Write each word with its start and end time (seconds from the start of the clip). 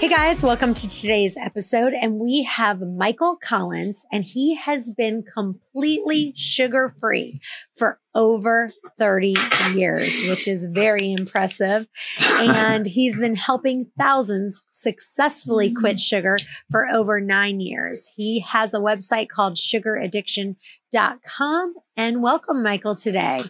Hey 0.00 0.08
guys, 0.08 0.44
welcome 0.44 0.74
to 0.74 0.86
today's 0.86 1.36
episode. 1.36 1.92
And 1.92 2.20
we 2.20 2.44
have 2.44 2.80
Michael 2.80 3.34
Collins, 3.34 4.04
and 4.12 4.22
he 4.22 4.54
has 4.54 4.92
been 4.92 5.24
completely 5.24 6.32
sugar 6.36 6.94
free 7.00 7.40
for 7.74 7.98
over 8.14 8.70
30 8.96 9.34
years, 9.74 10.28
which 10.30 10.46
is 10.46 10.68
very 10.70 11.10
impressive. 11.10 11.88
And 12.20 12.86
he's 12.86 13.18
been 13.18 13.34
helping 13.34 13.90
thousands 13.98 14.62
successfully 14.68 15.70
mm-hmm. 15.70 15.80
quit 15.80 15.98
sugar 15.98 16.38
for 16.70 16.86
over 16.86 17.20
nine 17.20 17.58
years. 17.58 18.12
He 18.14 18.38
has 18.42 18.74
a 18.74 18.78
website 18.78 19.28
called 19.28 19.56
sugaraddiction.com. 19.56 21.74
And 21.96 22.22
welcome, 22.22 22.62
Michael, 22.62 22.94
today. 22.94 23.40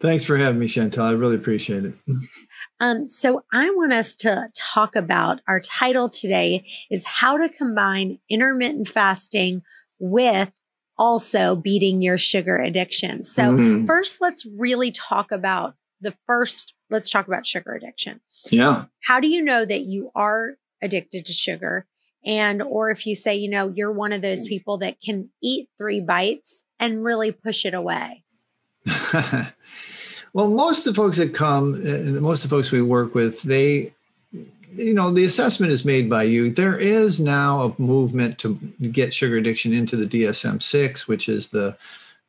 Thanks 0.00 0.22
for 0.22 0.36
having 0.36 0.60
me, 0.60 0.66
Chantel. 0.66 1.02
I 1.02 1.10
really 1.12 1.34
appreciate 1.34 1.84
it. 1.84 1.94
Um, 2.80 3.08
so 3.08 3.42
I 3.52 3.70
want 3.70 3.92
us 3.92 4.14
to 4.16 4.48
talk 4.54 4.94
about 4.94 5.40
our 5.48 5.58
title 5.58 6.08
today 6.08 6.64
is 6.88 7.04
how 7.04 7.36
to 7.36 7.48
combine 7.48 8.20
intermittent 8.28 8.86
fasting 8.86 9.62
with 9.98 10.52
also 10.96 11.56
beating 11.56 12.00
your 12.02 12.18
sugar 12.18 12.58
addiction. 12.58 13.24
So 13.24 13.52
mm. 13.52 13.86
first, 13.86 14.20
let's 14.20 14.46
really 14.46 14.92
talk 14.92 15.32
about 15.32 15.74
the 16.00 16.14
first, 16.26 16.74
let's 16.90 17.10
talk 17.10 17.26
about 17.26 17.46
sugar 17.46 17.74
addiction. 17.74 18.20
Yeah. 18.50 18.84
How 19.02 19.18
do 19.18 19.28
you 19.28 19.42
know 19.42 19.64
that 19.64 19.86
you 19.86 20.12
are 20.14 20.54
addicted 20.80 21.26
to 21.26 21.32
sugar? 21.32 21.86
And, 22.24 22.62
or 22.62 22.90
if 22.90 23.06
you 23.06 23.16
say, 23.16 23.36
you 23.36 23.50
know, 23.50 23.72
you're 23.74 23.92
one 23.92 24.12
of 24.12 24.22
those 24.22 24.46
people 24.46 24.78
that 24.78 25.00
can 25.00 25.30
eat 25.42 25.68
three 25.78 26.00
bites 26.00 26.62
and 26.78 27.04
really 27.04 27.32
push 27.32 27.64
it 27.64 27.74
away. 27.74 28.24
well, 30.32 30.48
most 30.48 30.86
of 30.86 30.94
the 30.94 31.00
folks 31.00 31.16
that 31.16 31.34
come, 31.34 31.74
uh, 31.74 31.90
and 31.90 32.20
most 32.20 32.44
of 32.44 32.50
the 32.50 32.56
folks 32.56 32.70
we 32.70 32.82
work 32.82 33.14
with, 33.14 33.42
they, 33.42 33.92
you 34.74 34.94
know, 34.94 35.10
the 35.10 35.24
assessment 35.24 35.72
is 35.72 35.84
made 35.84 36.08
by 36.08 36.22
you. 36.24 36.50
There 36.50 36.78
is 36.78 37.18
now 37.18 37.62
a 37.62 37.80
movement 37.82 38.38
to 38.38 38.54
get 38.92 39.14
sugar 39.14 39.36
addiction 39.36 39.72
into 39.72 39.96
the 39.96 40.06
DSM 40.06 40.62
6, 40.62 41.08
which 41.08 41.28
is 41.28 41.48
the 41.48 41.76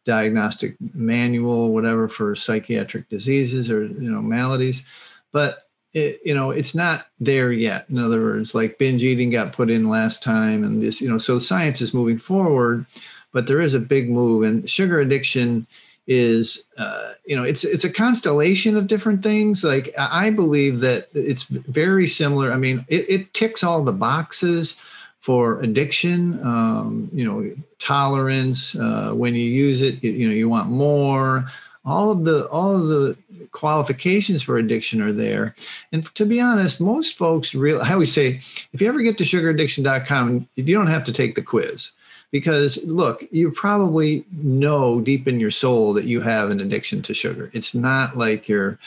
diagnostic 0.05 0.75
manual, 0.94 1.73
whatever, 1.73 2.08
for 2.08 2.36
psychiatric 2.36 3.09
diseases 3.09 3.70
or, 3.70 3.86
you 3.86 4.09
know, 4.09 4.22
maladies. 4.22 4.83
But 5.31 5.70
it, 5.94 6.20
you 6.23 6.36
know 6.36 6.52
it's 6.52 6.75
not 6.75 7.08
there 7.20 7.52
yet 7.52 7.89
in 7.89 7.97
other 7.97 8.22
words 8.22 8.53
like 8.53 8.77
binge 8.77 9.03
eating 9.03 9.31
got 9.31 9.53
put 9.53 9.72
in 9.72 9.89
last 9.89 10.22
time 10.22 10.64
and 10.64 10.83
this 10.83 11.02
you 11.02 11.09
know 11.09 11.17
so 11.17 11.39
science 11.39 11.81
is 11.81 11.95
moving 11.95 12.20
forward 12.20 12.86
but 13.31 13.47
there 13.47 13.59
is 13.59 13.73
a 13.73 13.80
big 13.80 14.09
move 14.09 14.44
and 14.44 14.70
sugar 14.70 15.00
addiction 15.00 15.66
is 16.09 16.65
uh, 16.79 17.11
you 17.25 17.35
know 17.35 17.43
it's 17.43 17.63
it's 17.63 17.83
a 17.83 17.89
constellation 17.89 18.75
of 18.75 18.88
different 18.88 19.21
things. 19.21 19.63
Like 19.63 19.93
i 19.97 20.31
believe 20.31 20.79
that 20.79 21.07
it's 21.13 21.43
very 21.43 22.07
similar. 22.07 22.52
I 22.52 22.57
mean 22.57 22.83
it, 22.89 23.07
it 23.07 23.33
ticks 23.33 23.63
all 23.63 23.83
the 23.83 23.93
boxes 23.93 24.75
for 25.19 25.61
addiction 25.61 26.43
um, 26.45 27.09
you 27.13 27.23
know 27.23 27.53
tolerance 27.77 28.75
uh, 28.75 29.13
when 29.13 29.35
you 29.35 29.43
use 29.43 29.81
it 29.81 30.03
you 30.03 30.27
know 30.27 30.33
you 30.33 30.49
want 30.49 30.69
more. 30.69 31.45
All 31.85 32.11
of 32.11 32.25
the 32.25 32.47
all 32.47 32.75
of 32.75 32.87
the 32.87 33.15
qualifications 33.52 34.43
for 34.43 34.57
addiction 34.57 35.02
are 35.02 35.13
there. 35.13 35.55
And 35.91 36.03
to 36.15 36.25
be 36.25 36.41
honest 36.41 36.81
most 36.81 37.19
folks 37.19 37.53
real 37.53 37.81
i 37.83 37.93
always 37.93 38.11
say 38.11 38.41
if 38.73 38.81
you 38.81 38.87
ever 38.87 39.02
get 39.02 39.19
to 39.19 39.23
sugaraddiction.com 39.23 40.47
you 40.55 40.75
don't 40.75 40.87
have 40.87 41.03
to 41.03 41.13
take 41.13 41.35
the 41.35 41.43
quiz 41.43 41.91
because 42.31 42.85
look 42.85 43.23
you 43.31 43.52
probably 43.52 44.26
know 44.31 45.02
deep 45.02 45.27
in 45.27 45.39
your 45.39 45.52
soul 45.52 45.93
that 45.93 46.05
you 46.05 46.21
have 46.21 46.49
an 46.49 46.61
addiction 46.61 47.02
to 47.03 47.14
sugar. 47.14 47.49
It's 47.53 47.73
not 47.73 48.17
like 48.17 48.48
you're 48.48 48.77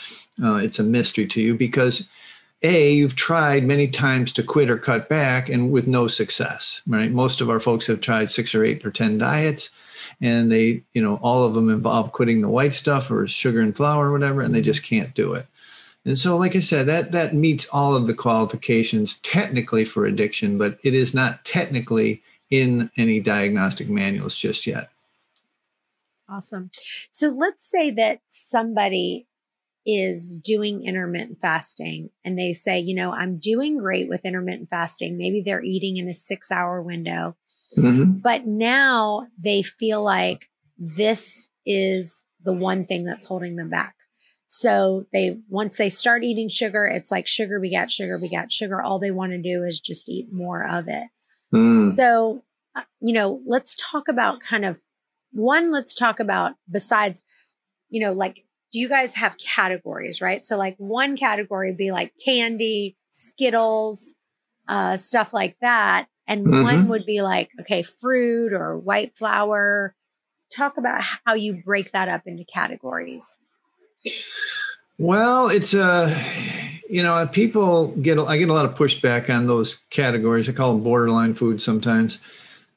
uh, 0.42 0.56
it's 0.56 0.78
a 0.78 0.84
mystery 0.84 1.26
to 1.28 1.40
you 1.40 1.54
because 1.54 2.06
a 2.62 2.92
you've 2.92 3.16
tried 3.16 3.64
many 3.64 3.88
times 3.88 4.30
to 4.32 4.42
quit 4.42 4.70
or 4.70 4.78
cut 4.78 5.08
back 5.08 5.48
and 5.48 5.72
with 5.72 5.86
no 5.86 6.06
success 6.06 6.82
right? 6.86 7.10
Most 7.10 7.40
of 7.40 7.50
our 7.50 7.60
folks 7.60 7.86
have 7.86 8.00
tried 8.00 8.30
six 8.30 8.54
or 8.54 8.64
eight 8.64 8.84
or 8.86 8.90
ten 8.90 9.18
diets 9.18 9.70
and 10.20 10.50
they 10.52 10.82
you 10.92 11.02
know 11.02 11.16
all 11.16 11.42
of 11.44 11.54
them 11.54 11.68
involve 11.68 12.12
quitting 12.12 12.40
the 12.40 12.48
white 12.48 12.74
stuff 12.74 13.10
or 13.10 13.26
sugar 13.26 13.60
and 13.60 13.76
flour 13.76 14.08
or 14.08 14.12
whatever 14.12 14.40
and 14.42 14.54
they 14.54 14.62
just 14.62 14.82
can't 14.82 15.14
do 15.14 15.34
it. 15.34 15.46
And 16.04 16.18
so 16.18 16.36
like 16.36 16.54
i 16.54 16.60
said 16.60 16.86
that 16.86 17.12
that 17.12 17.34
meets 17.34 17.66
all 17.72 17.94
of 17.96 18.06
the 18.06 18.14
qualifications 18.14 19.14
technically 19.18 19.84
for 19.84 20.04
addiction 20.04 20.58
but 20.58 20.78
it 20.84 20.94
is 20.94 21.14
not 21.14 21.44
technically 21.44 22.22
in 22.52 22.90
any 22.98 23.18
diagnostic 23.18 23.88
manuals 23.88 24.36
just 24.36 24.66
yet. 24.66 24.90
Awesome. 26.28 26.70
So 27.10 27.28
let's 27.28 27.68
say 27.68 27.90
that 27.92 28.20
somebody 28.28 29.26
is 29.86 30.36
doing 30.36 30.84
intermittent 30.84 31.40
fasting 31.40 32.10
and 32.24 32.38
they 32.38 32.52
say, 32.52 32.78
you 32.78 32.94
know, 32.94 33.10
I'm 33.10 33.38
doing 33.38 33.78
great 33.78 34.06
with 34.06 34.26
intermittent 34.26 34.68
fasting. 34.68 35.16
Maybe 35.16 35.40
they're 35.40 35.64
eating 35.64 35.96
in 35.96 36.08
a 36.08 36.14
six 36.14 36.52
hour 36.52 36.82
window, 36.82 37.36
mm-hmm. 37.76 38.18
but 38.18 38.46
now 38.46 39.28
they 39.42 39.62
feel 39.62 40.02
like 40.02 40.50
this 40.76 41.48
is 41.64 42.22
the 42.44 42.52
one 42.52 42.84
thing 42.84 43.04
that's 43.04 43.24
holding 43.24 43.56
them 43.56 43.70
back. 43.70 43.94
So 44.44 45.06
they, 45.10 45.38
once 45.48 45.78
they 45.78 45.88
start 45.88 46.22
eating 46.22 46.50
sugar, 46.50 46.84
it's 46.86 47.10
like 47.10 47.26
sugar 47.26 47.58
begat 47.58 47.90
sugar 47.90 48.18
begat 48.20 48.52
sugar. 48.52 48.82
All 48.82 48.98
they 48.98 49.10
want 49.10 49.32
to 49.32 49.40
do 49.40 49.64
is 49.64 49.80
just 49.80 50.10
eat 50.10 50.30
more 50.30 50.62
of 50.62 50.84
it. 50.86 51.08
Mm. 51.52 51.96
So, 51.96 52.42
uh, 52.74 52.82
you 53.00 53.12
know, 53.12 53.40
let's 53.46 53.76
talk 53.76 54.08
about 54.08 54.40
kind 54.40 54.64
of 54.64 54.82
one, 55.32 55.70
let's 55.70 55.94
talk 55.94 56.20
about 56.20 56.54
besides, 56.70 57.22
you 57.90 58.00
know, 58.00 58.12
like, 58.12 58.44
do 58.72 58.78
you 58.78 58.88
guys 58.88 59.14
have 59.14 59.36
categories, 59.38 60.20
right? 60.20 60.44
So, 60.44 60.56
like, 60.56 60.76
one 60.78 61.16
category 61.16 61.70
would 61.70 61.76
be 61.76 61.92
like 61.92 62.12
candy, 62.24 62.96
Skittles, 63.10 64.14
uh, 64.68 64.96
stuff 64.96 65.34
like 65.34 65.56
that. 65.60 66.06
And 66.26 66.46
mm-hmm. 66.46 66.62
one 66.62 66.88
would 66.88 67.04
be 67.04 67.20
like, 67.20 67.50
okay, 67.60 67.82
fruit 67.82 68.52
or 68.52 68.78
white 68.78 69.16
flour. 69.16 69.94
Talk 70.54 70.78
about 70.78 71.02
how 71.26 71.34
you 71.34 71.62
break 71.64 71.92
that 71.92 72.08
up 72.08 72.22
into 72.26 72.44
categories. 72.44 73.36
Well, 74.98 75.48
it's 75.48 75.74
a, 75.74 75.82
uh, 75.82 76.18
you 76.92 77.02
know, 77.02 77.26
people 77.26 77.86
get, 78.02 78.18
I 78.18 78.36
get 78.36 78.50
a 78.50 78.52
lot 78.52 78.66
of 78.66 78.74
pushback 78.74 79.34
on 79.34 79.46
those 79.46 79.80
categories. 79.88 80.46
I 80.46 80.52
call 80.52 80.74
them 80.74 80.84
borderline 80.84 81.32
food 81.32 81.62
sometimes. 81.62 82.18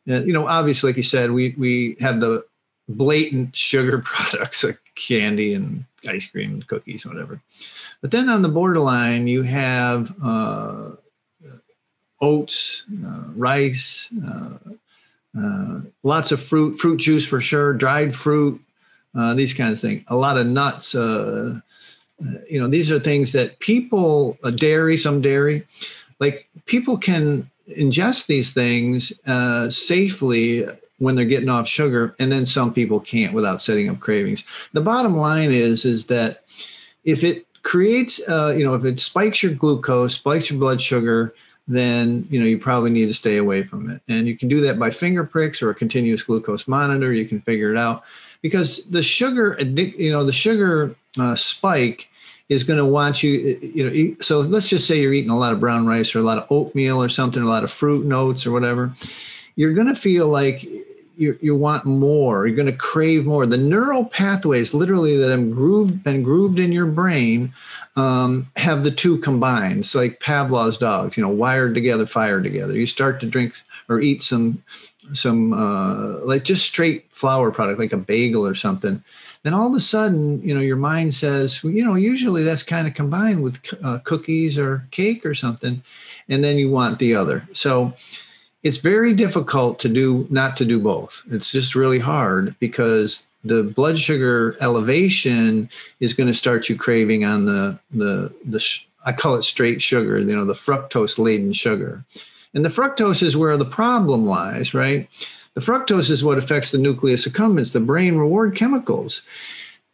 And, 0.07 0.25
you 0.25 0.31
know, 0.31 0.47
obviously, 0.47 0.91
like 0.91 0.95
you 0.97 1.03
said, 1.03 1.31
we, 1.31 1.53
we 1.57 1.97
have 1.99 2.21
the 2.21 2.45
blatant 2.87 3.53
sugar 3.57 3.99
products 3.99 4.63
like 4.63 4.79
candy 4.95 5.53
and 5.53 5.83
ice 6.07 6.27
cream 6.27 6.53
and 6.53 6.67
cookies, 6.67 7.05
whatever. 7.05 7.41
But 7.99 8.11
then 8.11 8.29
on 8.29 8.41
the 8.41 8.47
borderline, 8.47 9.27
you 9.27 9.41
have 9.41 10.15
uh, 10.23 10.91
oats, 12.21 12.85
uh, 13.05 13.23
rice, 13.35 14.09
uh, 14.25 14.57
uh 15.37 15.81
lots 16.03 16.31
of 16.31 16.41
fruit, 16.41 16.79
fruit 16.79 17.01
juice 17.01 17.27
for 17.27 17.41
sure, 17.41 17.73
dried 17.73 18.15
fruit, 18.15 18.61
uh, 19.13 19.33
these 19.33 19.53
kinds 19.53 19.73
of 19.73 19.79
things. 19.81 20.05
A 20.07 20.15
lot 20.15 20.37
of 20.37 20.47
nuts, 20.47 20.95
uh, 20.95 21.59
you 22.49 22.59
know 22.59 22.67
these 22.67 22.91
are 22.91 22.99
things 22.99 23.31
that 23.33 23.59
people 23.59 24.37
dairy 24.55 24.95
some 24.95 25.21
dairy 25.21 25.65
like 26.19 26.47
people 26.65 26.97
can 26.97 27.49
ingest 27.77 28.27
these 28.27 28.53
things 28.53 29.11
uh, 29.27 29.69
safely 29.69 30.65
when 30.99 31.15
they're 31.15 31.25
getting 31.25 31.49
off 31.49 31.67
sugar 31.67 32.15
and 32.19 32.31
then 32.31 32.45
some 32.45 32.73
people 32.73 32.99
can't 32.99 33.33
without 33.33 33.61
setting 33.61 33.89
up 33.89 33.99
cravings. 33.99 34.43
The 34.73 34.81
bottom 34.81 35.15
line 35.15 35.51
is 35.51 35.85
is 35.85 36.05
that 36.07 36.43
if 37.03 37.23
it 37.23 37.45
creates 37.63 38.21
uh, 38.29 38.53
you 38.57 38.63
know 38.63 38.75
if 38.75 38.85
it 38.85 38.99
spikes 38.99 39.43
your 39.43 39.53
glucose 39.53 40.15
spikes 40.15 40.49
your 40.49 40.59
blood 40.59 40.81
sugar 40.81 41.33
then 41.67 42.25
you 42.29 42.39
know 42.39 42.45
you 42.45 42.59
probably 42.59 42.91
need 42.91 43.07
to 43.07 43.13
stay 43.13 43.37
away 43.37 43.63
from 43.63 43.89
it. 43.89 44.01
And 44.07 44.27
you 44.27 44.37
can 44.37 44.47
do 44.47 44.61
that 44.61 44.79
by 44.79 44.91
finger 44.91 45.23
pricks 45.23 45.61
or 45.61 45.71
a 45.71 45.75
continuous 45.75 46.21
glucose 46.21 46.67
monitor. 46.67 47.11
You 47.11 47.27
can 47.27 47.41
figure 47.41 47.71
it 47.71 47.77
out 47.77 48.03
because 48.41 48.85
the 48.85 49.01
sugar 49.01 49.57
you 49.59 50.11
know 50.11 50.23
the 50.23 50.31
sugar 50.31 50.95
uh, 51.17 51.35
spike 51.35 52.09
is 52.49 52.63
going 52.63 52.77
to 52.77 52.85
want 52.85 53.23
you 53.23 53.59
you 53.61 53.89
know 53.89 54.15
so 54.19 54.39
let's 54.41 54.69
just 54.69 54.87
say 54.87 54.99
you're 54.99 55.13
eating 55.13 55.31
a 55.31 55.37
lot 55.37 55.53
of 55.53 55.59
brown 55.59 55.87
rice 55.87 56.15
or 56.15 56.19
a 56.19 56.23
lot 56.23 56.37
of 56.37 56.45
oatmeal 56.51 57.01
or 57.01 57.09
something 57.09 57.41
a 57.41 57.47
lot 57.47 57.63
of 57.63 57.71
fruit 57.71 58.05
notes 58.05 58.45
or 58.45 58.51
whatever. 58.51 58.93
You're 59.55 59.73
going 59.73 59.87
to 59.87 59.95
feel 59.95 60.27
like 60.27 60.63
you, 61.17 61.37
you 61.41 61.55
want 61.55 61.85
more 61.85 62.45
you're 62.45 62.55
going 62.55 62.65
to 62.67 62.77
crave 62.77 63.25
more. 63.25 63.45
The 63.45 63.57
neural 63.57 64.05
pathways 64.05 64.73
literally 64.73 65.17
that 65.17 65.29
have 65.29 65.51
grooved 65.51 66.03
been 66.03 66.23
grooved 66.23 66.59
in 66.59 66.71
your 66.71 66.87
brain 66.87 67.53
um, 67.95 68.51
have 68.57 68.83
the 68.83 68.91
two 68.91 69.17
combined. 69.19 69.79
It's 69.79 69.95
like 69.95 70.19
pavlov's 70.19 70.77
dogs 70.77 71.17
you 71.17 71.23
know 71.23 71.29
wired 71.29 71.73
together 71.73 72.05
fired 72.05 72.43
together. 72.43 72.75
You 72.75 72.85
start 72.85 73.19
to 73.21 73.25
drink 73.25 73.55
or 73.89 74.01
eat 74.01 74.21
some 74.21 74.61
some 75.13 75.53
uh, 75.53 76.19
like 76.25 76.43
just 76.43 76.65
straight 76.65 77.05
flour 77.11 77.49
product 77.49 77.79
like 77.79 77.93
a 77.93 77.97
bagel 77.97 78.45
or 78.45 78.55
something 78.55 79.03
then 79.45 79.53
all 79.53 79.67
of 79.67 79.75
a 79.75 79.79
sudden, 79.79 80.41
you 80.41 80.55
know, 80.55 80.59
your 80.59 80.75
mind 80.75 81.13
says, 81.13 81.63
well, 81.63 81.71
you 81.71 81.85
know, 81.85 81.93
usually 81.93 82.41
that's 82.41 82.63
kind 82.63 82.87
of 82.87 82.95
combined 82.95 83.43
with 83.43 83.59
uh, 83.83 83.99
cookies 83.99 84.57
or 84.57 84.87
cake 84.89 85.23
or 85.23 85.35
something, 85.35 85.83
and 86.27 86.43
then 86.43 86.57
you 86.57 86.71
want 86.71 86.97
the 86.97 87.13
other. 87.13 87.47
So 87.53 87.93
it's 88.63 88.79
very 88.79 89.13
difficult 89.13 89.77
to 89.81 89.87
do 89.87 90.25
not 90.31 90.57
to 90.57 90.65
do 90.65 90.79
both. 90.79 91.21
It's 91.29 91.51
just 91.51 91.75
really 91.75 91.99
hard 91.99 92.55
because 92.57 93.23
the 93.43 93.61
blood 93.61 93.99
sugar 93.99 94.55
elevation 94.61 95.69
is 95.99 96.15
going 96.15 96.25
to 96.25 96.33
start 96.33 96.67
you 96.67 96.75
craving 96.75 97.23
on 97.23 97.45
the 97.45 97.77
the 97.91 98.33
the 98.45 98.59
I 99.05 99.11
call 99.11 99.35
it 99.35 99.43
straight 99.43 99.79
sugar, 99.79 100.17
you 100.17 100.35
know, 100.35 100.45
the 100.45 100.53
fructose 100.53 101.19
laden 101.19 101.53
sugar. 101.53 102.03
And 102.55 102.65
the 102.65 102.69
fructose 102.69 103.21
is 103.21 103.37
where 103.37 103.57
the 103.57 103.65
problem 103.65 104.25
lies, 104.25 104.73
right? 104.73 105.07
The 105.55 105.61
fructose 105.61 106.11
is 106.11 106.23
what 106.23 106.37
affects 106.37 106.71
the 106.71 106.77
nucleus 106.77 107.27
accumbens, 107.27 107.73
the 107.73 107.79
brain 107.79 108.17
reward 108.17 108.55
chemicals. 108.55 109.21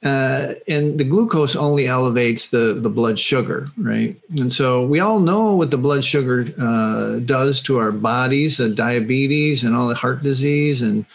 Uh, 0.04 0.54
and 0.68 1.00
the 1.00 1.04
glucose 1.04 1.56
only 1.56 1.86
elevates 1.86 2.50
the, 2.50 2.74
the 2.74 2.90
blood 2.90 3.19
sugar, 3.19 3.68
right? 3.78 4.19
And 4.40 4.52
so 4.52 4.84
we 4.84 5.00
all 5.00 5.19
know 5.19 5.56
what 5.56 5.69
the 5.69 5.78
blood 5.78 6.04
sugar 6.04 6.52
uh, 6.60 7.19
does 7.19 7.62
to 7.62 7.78
our 7.78 7.92
bodies, 7.92 8.60
uh, 8.60 8.69
diabetes 8.69 9.63
and 9.63 9.75
all 9.75 9.88
the 9.88 9.94
heart 9.94 10.24
disease. 10.24 10.81
And, 10.81 11.06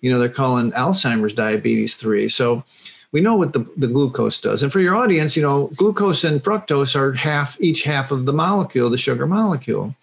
you 0.00 0.12
know, 0.12 0.20
they're 0.20 0.28
calling 0.28 0.70
Alzheimer's 0.70 1.34
diabetes 1.34 1.96
three. 1.96 2.28
So 2.28 2.62
we 3.10 3.20
know 3.20 3.34
what 3.34 3.52
the, 3.52 3.66
the 3.76 3.88
glucose 3.88 4.40
does. 4.40 4.62
And 4.62 4.72
for 4.72 4.78
your 4.78 4.94
audience, 4.94 5.36
you 5.36 5.42
know, 5.42 5.68
glucose 5.74 6.22
and 6.22 6.40
fructose 6.40 6.94
are 6.94 7.14
half, 7.14 7.60
each 7.60 7.82
half 7.82 8.12
of 8.12 8.26
the 8.26 8.32
molecule, 8.32 8.90
the 8.90 8.98
sugar 8.98 9.26
molecule. 9.26 9.96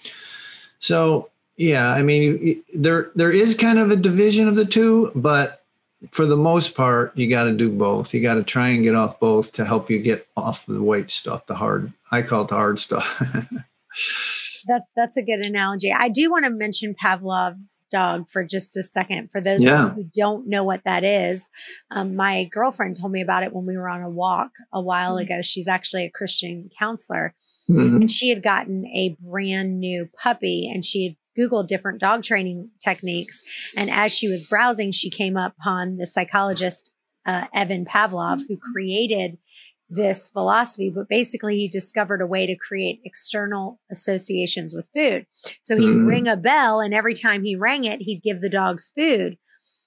So 0.80 1.30
yeah, 1.58 1.92
I 1.92 2.02
mean, 2.02 2.64
there 2.74 3.12
there 3.16 3.32
is 3.32 3.56
kind 3.56 3.80
of 3.80 3.92
a 3.92 3.96
division 3.96 4.48
of 4.48 4.56
the 4.56 4.66
two, 4.66 5.12
but 5.16 5.64
for 6.12 6.26
the 6.26 6.38
most 6.38 6.76
part, 6.76 7.18
you 7.18 7.30
got 7.30 7.46
to 7.46 7.54
do 7.54 7.70
both. 7.70 8.14
You 8.14 8.22
got 8.22 8.36
to 8.36 8.44
try 8.44 8.70
and 8.70 8.84
get 8.84 8.96
off 8.96 9.20
both 9.20 9.54
to 9.54 9.66
help 9.66 9.90
you 9.90 10.00
get 10.00 10.28
off 10.36 10.66
the 10.66 10.82
weight 10.82 11.12
stuff, 11.12 11.46
the 11.46 11.56
hard. 11.56 11.94
I 12.12 12.22
call 12.24 12.44
it 12.44 12.50
the 12.50 12.56
hard 12.56 12.80
stuff. 12.80 13.22
that 14.68 14.84
that's 14.96 15.18
a 15.18 15.22
good 15.22 15.40
analogy. 15.40 15.92
I 15.92 16.10
do 16.10 16.30
want 16.30 16.46
to 16.46 16.52
mention 16.52 16.96
Pavlov's 16.96 17.86
dog 17.92 18.30
for 18.30 18.44
just 18.44 18.76
a 18.78 18.84
second. 18.84 19.32
For 19.32 19.42
those 19.42 19.64
yeah. 19.64 19.90
who 19.90 20.04
don't 20.04 20.48
know 20.48 20.64
what 20.64 20.84
that 20.86 21.04
is, 21.04 21.50
um, 21.92 22.16
my 22.16 22.46
girlfriend 22.46 22.98
told 23.00 23.12
me 23.12 23.22
about 23.22 23.44
it 23.44 23.54
when 23.54 23.66
we 23.66 23.78
were 23.78 23.90
on 23.90 24.02
a 24.02 24.10
walk 24.10 24.52
a 24.72 24.82
while 24.82 25.16
mm-hmm. 25.16 25.26
ago. 25.26 25.42
She's 25.42 25.68
actually 25.68 26.06
a 26.06 26.12
Christian 26.12 26.70
counselor, 26.78 27.34
mm-hmm. 27.70 28.02
and 28.02 28.12
she 28.12 28.30
had 28.30 28.44
gotten 28.44 28.86
a 28.88 29.16
brand 29.22 29.80
new 29.80 30.10
puppy, 30.18 30.70
and 30.74 30.84
she 30.84 31.04
had 31.06 31.16
Googled 31.38 31.68
different 31.68 32.00
dog 32.00 32.24
training 32.24 32.70
techniques. 32.84 33.42
And 33.76 33.90
as 33.90 34.14
she 34.14 34.28
was 34.28 34.48
browsing, 34.48 34.92
she 34.92 35.10
came 35.10 35.38
upon 35.38 35.98
the 35.98 36.08
psychologist, 36.08 36.92
uh, 37.26 37.46
Ivan 37.54 37.86
Pavlov, 37.86 38.42
who 38.48 38.56
mm-hmm. 38.56 38.72
created 38.72 39.38
this 39.90 40.30
philosophy, 40.30 40.90
but 40.90 41.08
basically 41.08 41.58
he 41.58 41.68
discovered 41.68 42.22
a 42.22 42.28
way 42.28 42.48
to 42.48 42.56
create 42.56 43.02
external 43.04 43.80
associations 43.92 44.74
with 44.74 44.90
food. 44.94 45.26
So 45.62 45.78
he'd 45.78 45.86
mm. 45.86 46.08
ring 46.08 46.28
a 46.28 46.36
bell, 46.36 46.82
and 46.82 46.94
every 46.94 47.14
time 47.14 47.44
he 47.44 47.56
rang 47.56 47.84
it, 47.84 48.02
he'd 48.02 48.24
give 48.24 48.42
the 48.42 48.50
dogs 48.50 48.92
food. 48.96 49.38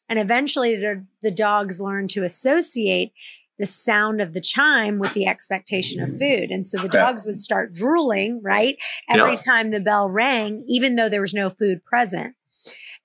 And 0.09 0.19
eventually 0.19 0.77
the, 0.77 1.05
the 1.23 1.33
dogs 1.33 1.81
learned 1.81 2.11
to 2.11 2.23
associate 2.23 3.13
the 3.59 3.67
sound 3.67 4.21
of 4.21 4.33
the 4.35 4.41
chime 4.41 4.99
with 4.99 5.15
the 5.15 5.27
expectation 5.27 6.03
of 6.03 6.11
food. 6.11 6.51
And 6.51 6.67
so 6.67 6.83
the 6.83 6.89
dogs 6.89 7.25
would 7.25 7.41
start 7.41 7.73
drooling, 7.73 8.41
right? 8.43 8.77
Every 9.09 9.33
yeah. 9.33 9.37
time 9.37 9.71
the 9.71 9.81
bell 9.81 10.11
rang, 10.11 10.65
even 10.69 10.97
though 10.97 11.09
there 11.09 11.21
was 11.21 11.35
no 11.35 11.49
food 11.49 11.85
present. 11.85 12.35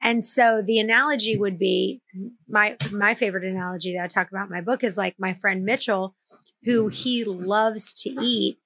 And 0.02 0.26
so 0.26 0.62
the 0.66 0.80
analogy 0.80 1.38
would 1.38 1.60
be 1.60 2.02
my 2.50 2.76
my 2.92 3.14
favorite 3.14 3.44
analogy 3.44 3.94
that 3.94 4.04
I 4.04 4.08
talk 4.08 4.32
about 4.32 4.48
in 4.48 4.52
my 4.52 4.62
book 4.62 4.84
is 4.84 4.98
like 4.98 5.16
my 5.20 5.34
friend 5.34 5.64
Mitchell, 5.64 6.16
who 6.64 6.88
he 6.88 7.24
loves 7.24 7.94
to 8.02 8.10
eat 8.22 8.58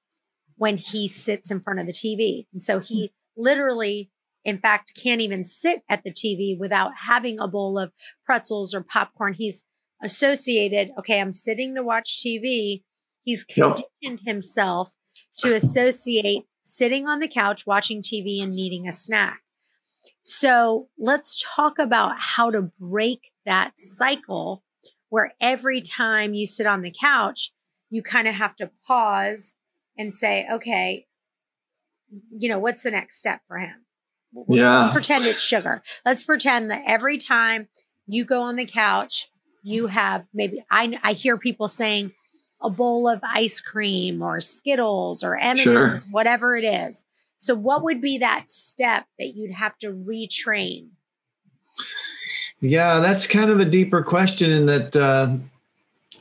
when 0.56 0.78
he 0.78 1.08
sits 1.08 1.52
in 1.52 1.60
front 1.60 1.80
of 1.80 1.86
the 1.86 1.92
TV. 1.92 2.46
And 2.54 2.64
so 2.64 2.80
he 2.80 3.12
literally, 3.36 4.12
in 4.46 4.58
fact, 4.58 4.94
can't 4.96 5.20
even 5.20 5.44
sit 5.44 5.82
at 5.90 6.04
the 6.04 6.12
TV 6.12 6.58
without 6.58 6.92
having 7.06 7.40
a 7.40 7.48
bowl 7.50 7.78
of 7.78 7.92
pretzels 8.26 8.74
or 8.74 8.82
popcorn. 8.82 9.34
He's 9.34 9.66
associated, 10.02 10.92
okay, 11.00 11.20
I'm 11.20 11.34
sitting 11.34 11.76
to 11.76 11.84
watch 11.84 12.18
TV. 12.18 12.84
He's 13.24 13.44
conditioned 13.44 13.88
yep. 14.02 14.20
himself 14.26 14.96
to 15.40 15.54
associate 15.54 16.44
sitting 16.62 17.08
on 17.08 17.20
the 17.20 17.28
couch, 17.28 17.66
watching 17.66 18.02
TV, 18.02 18.42
and 18.42 18.54
needing 18.54 18.88
a 18.88 18.92
snack. 18.92 19.42
So 20.22 20.90
let's 20.98 21.44
talk 21.56 21.80
about 21.80 22.20
how 22.20 22.52
to 22.52 22.72
break 22.80 23.32
that 23.46 23.74
cycle 23.78 24.64
where 25.10 25.34
every 25.40 25.82
time 25.82 26.34
you 26.34 26.46
sit 26.46 26.66
on 26.66 26.82
the 26.82 26.94
couch, 27.00 27.52
you 27.90 28.02
kind 28.02 28.28
of 28.28 28.36
have 28.36 28.56
to 28.58 28.72
pause 28.86 29.56
and 29.98 30.14
say, 30.14 30.46
okay, 30.52 31.06
you 32.38 32.50
know, 32.50 32.60
what's 32.60 32.84
the 32.84 32.92
next 32.92 33.18
step 33.18 33.42
for 33.48 33.60
him? 33.60 33.86
Yeah. 34.50 34.82
Let's 34.82 34.94
pretend 34.94 35.26
it's 35.26 35.42
sugar. 35.42 35.82
Let's 36.04 36.24
pretend 36.24 36.70
that 36.72 36.84
every 36.86 37.18
time 37.18 37.70
you 38.06 38.26
go 38.26 38.42
on 38.42 38.56
the 38.56 38.66
couch, 38.66 39.30
you 39.66 39.88
have 39.88 40.26
maybe 40.34 40.64
I 40.70 40.98
I 41.04 41.14
hear 41.14 41.38
people 41.38 41.68
saying 41.68 42.14
a 42.62 42.70
bowl 42.70 43.10
of 43.10 43.20
ice 43.24 43.60
cream 43.60 44.22
or 44.22 44.40
Skittles 44.40 45.24
or 45.24 45.36
M&Ms, 45.36 45.62
sure. 45.62 45.98
whatever 46.12 46.56
it 46.56 46.64
is. 46.64 47.04
So 47.38 47.54
what 47.54 47.84
would 47.84 48.00
be 48.00 48.18
that 48.20 48.50
step 48.50 49.06
that 49.20 49.36
you'd 49.36 49.54
have 49.54 49.78
to 49.80 49.92
retrain? 49.92 50.88
Yeah, 52.62 53.00
that's 53.00 53.28
kind 53.28 53.50
of 53.50 53.60
a 53.60 53.66
deeper 53.66 54.02
question 54.02 54.52
in 54.52 54.66
that 54.68 54.96
uh, 54.96 55.36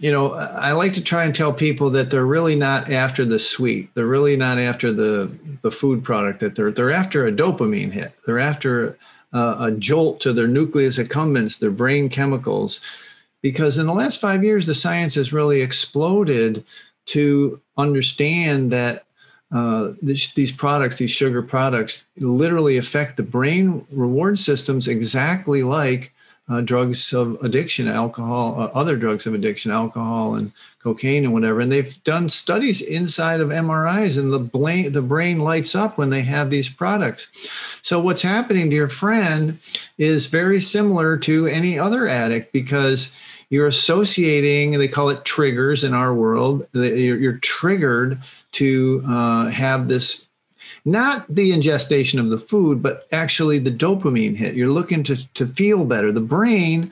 you 0.00 0.11
know, 0.11 0.35
I 0.35 0.73
like 0.73 0.93
to 0.94 1.00
try 1.02 1.25
and 1.25 1.35
tell 1.35 1.52
people 1.52 1.88
that 1.90 2.11
they're 2.11 2.26
really 2.26 2.56
not 2.56 2.90
after 2.90 3.25
the 3.25 3.38
sweet. 3.38 3.94
They're 3.94 4.06
really 4.06 4.37
not 4.37 4.58
after 4.58 4.93
the 4.93 5.31
the 5.62 5.70
food 5.70 6.02
product. 6.02 6.40
That 6.40 6.56
they're 6.56 6.73
they're 6.73 6.93
after 6.93 7.26
a 7.26 7.32
dopamine 7.32 7.93
hit. 7.93 8.12
They're 8.26 8.40
after 8.40 8.97
a, 9.32 9.56
a 9.61 9.70
jolt 9.79 10.20
to 10.23 10.32
their 10.32 10.49
nucleus 10.49 10.99
accumbens, 10.99 11.58
their 11.58 11.70
brain 11.70 12.08
chemicals, 12.08 12.81
because 13.44 13.76
in 13.76 13.87
the 13.87 13.93
last 13.93 14.23
five 14.23 14.43
years, 14.43 14.64
the 14.64 14.73
science 14.73 15.17
has 15.17 15.31
really 15.31 15.61
exploded 15.61 16.64
to 17.05 17.61
understand 17.76 18.73
that 18.73 19.05
uh, 19.52 19.91
this, 20.00 20.32
these 20.32 20.50
products, 20.50 20.96
these 20.96 21.11
sugar 21.11 21.43
products, 21.43 22.06
literally 22.17 22.79
affect 22.79 23.19
the 23.19 23.23
brain 23.23 23.87
reward 23.91 24.38
systems 24.38 24.88
exactly 24.88 25.62
like 25.62 26.14
uh, 26.49 26.61
drugs 26.61 27.12
of 27.12 27.37
addiction, 27.43 27.88
alcohol, 27.88 28.58
uh, 28.58 28.70
other 28.75 28.96
drugs 28.96 29.26
of 29.26 29.35
addiction, 29.35 29.70
alcohol 29.70 30.35
and 30.35 30.52
cocaine 30.82 31.25
and 31.25 31.32
whatever. 31.32 31.61
And 31.61 31.73
they've 31.73 32.02
done 32.05 32.29
studies 32.29 32.82
inside 32.82 33.40
of 33.40 33.49
MRIs, 33.49 34.19
and 34.19 34.32
the 34.32 34.38
brain 34.38 34.93
the 34.93 35.02
brain 35.02 35.38
lights 35.40 35.75
up 35.75 35.97
when 35.97 36.11
they 36.11 36.23
have 36.23 36.50
these 36.50 36.68
products. 36.68 37.28
So 37.83 37.99
what's 37.99 38.23
happening 38.23 38.68
to 38.71 38.76
your 38.76 38.90
friend 38.90 39.59
is 39.97 40.26
very 40.26 40.61
similar 40.61 41.16
to 41.18 41.47
any 41.47 41.78
other 41.78 42.07
addict 42.07 42.52
because 42.52 43.11
you're 43.54 43.68
associating 43.68 44.73
they 44.73 44.88
call 44.88 45.08
it 45.11 45.25
triggers 45.25 45.84
in 45.84 45.94
our 45.94 46.12
world 46.12 46.66
you're, 46.73 47.38
triggered 47.38 48.20
to 48.50 49.00
uh, 49.06 49.46
have 49.46 49.87
this 49.87 50.28
not 50.84 51.25
the 51.32 51.52
ingestion 51.52 52.18
of 52.18 52.30
the 52.30 52.38
food 52.38 52.82
but 52.82 53.06
actually 53.12 53.61
the 53.61 53.70
dopamine 53.70 54.34
hit. 54.34 54.56
You're 54.56 54.70
looking 54.70 55.04
to, 55.04 55.32
to 55.34 55.46
feel 55.46 55.84
better. 55.84 56.11
The 56.11 56.20
brain 56.20 56.90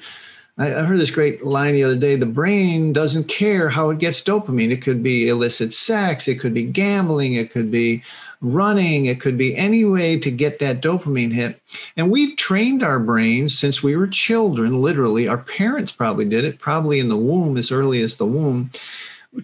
I 0.56 0.68
heard 0.68 1.00
this 1.00 1.10
great 1.10 1.44
line 1.44 1.74
the 1.74 1.82
other 1.82 1.96
day 1.96 2.14
the 2.14 2.26
brain 2.26 2.92
doesn't 2.92 3.24
care 3.24 3.68
how 3.68 3.90
it 3.90 3.98
gets 3.98 4.22
dopamine. 4.22 4.70
It 4.70 4.82
could 4.82 5.02
be 5.02 5.28
illicit 5.28 5.72
sex 5.72 6.28
it 6.28 6.38
could 6.38 6.54
be 6.54 6.62
gambling 6.62 7.34
it 7.34 7.50
could 7.50 7.72
be 7.72 8.04
running, 8.42 9.06
it 9.06 9.20
could 9.20 9.38
be 9.38 9.56
any 9.56 9.84
way 9.84 10.18
to 10.18 10.30
get 10.30 10.58
that 10.58 10.82
dopamine 10.82 11.32
hit. 11.32 11.60
And 11.96 12.10
we've 12.10 12.36
trained 12.36 12.82
our 12.82 13.00
brains 13.00 13.56
since 13.58 13.82
we 13.82 13.96
were 13.96 14.08
children, 14.08 14.82
literally. 14.82 15.28
Our 15.28 15.38
parents 15.38 15.92
probably 15.92 16.26
did 16.26 16.44
it, 16.44 16.58
probably 16.58 16.98
in 16.98 17.08
the 17.08 17.16
womb, 17.16 17.56
as 17.56 17.70
early 17.70 18.02
as 18.02 18.16
the 18.16 18.26
womb, 18.26 18.70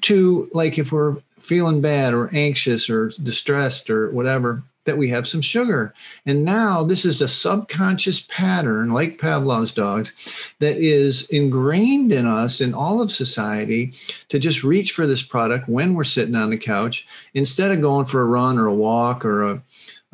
to 0.02 0.50
like 0.52 0.78
if 0.78 0.92
we're 0.92 1.16
feeling 1.38 1.80
bad 1.80 2.12
or 2.12 2.28
anxious 2.34 2.90
or 2.90 3.08
distressed 3.22 3.88
or 3.88 4.10
whatever, 4.10 4.62
that 4.88 4.96
we 4.96 5.10
have 5.10 5.28
some 5.28 5.42
sugar. 5.42 5.92
And 6.24 6.46
now 6.46 6.82
this 6.82 7.04
is 7.04 7.20
a 7.20 7.28
subconscious 7.28 8.20
pattern, 8.20 8.90
like 8.90 9.18
Pavlov's 9.18 9.72
dogs, 9.72 10.12
that 10.60 10.78
is 10.78 11.28
ingrained 11.28 12.10
in 12.10 12.26
us 12.26 12.62
in 12.62 12.72
all 12.72 13.02
of 13.02 13.12
society 13.12 13.92
to 14.30 14.38
just 14.38 14.64
reach 14.64 14.92
for 14.92 15.06
this 15.06 15.22
product 15.22 15.68
when 15.68 15.94
we're 15.94 16.04
sitting 16.04 16.34
on 16.34 16.48
the 16.48 16.56
couch 16.56 17.06
instead 17.34 17.70
of 17.70 17.82
going 17.82 18.06
for 18.06 18.22
a 18.22 18.26
run 18.26 18.58
or 18.58 18.66
a 18.66 18.74
walk 18.74 19.26
or 19.26 19.50
a, 19.50 19.62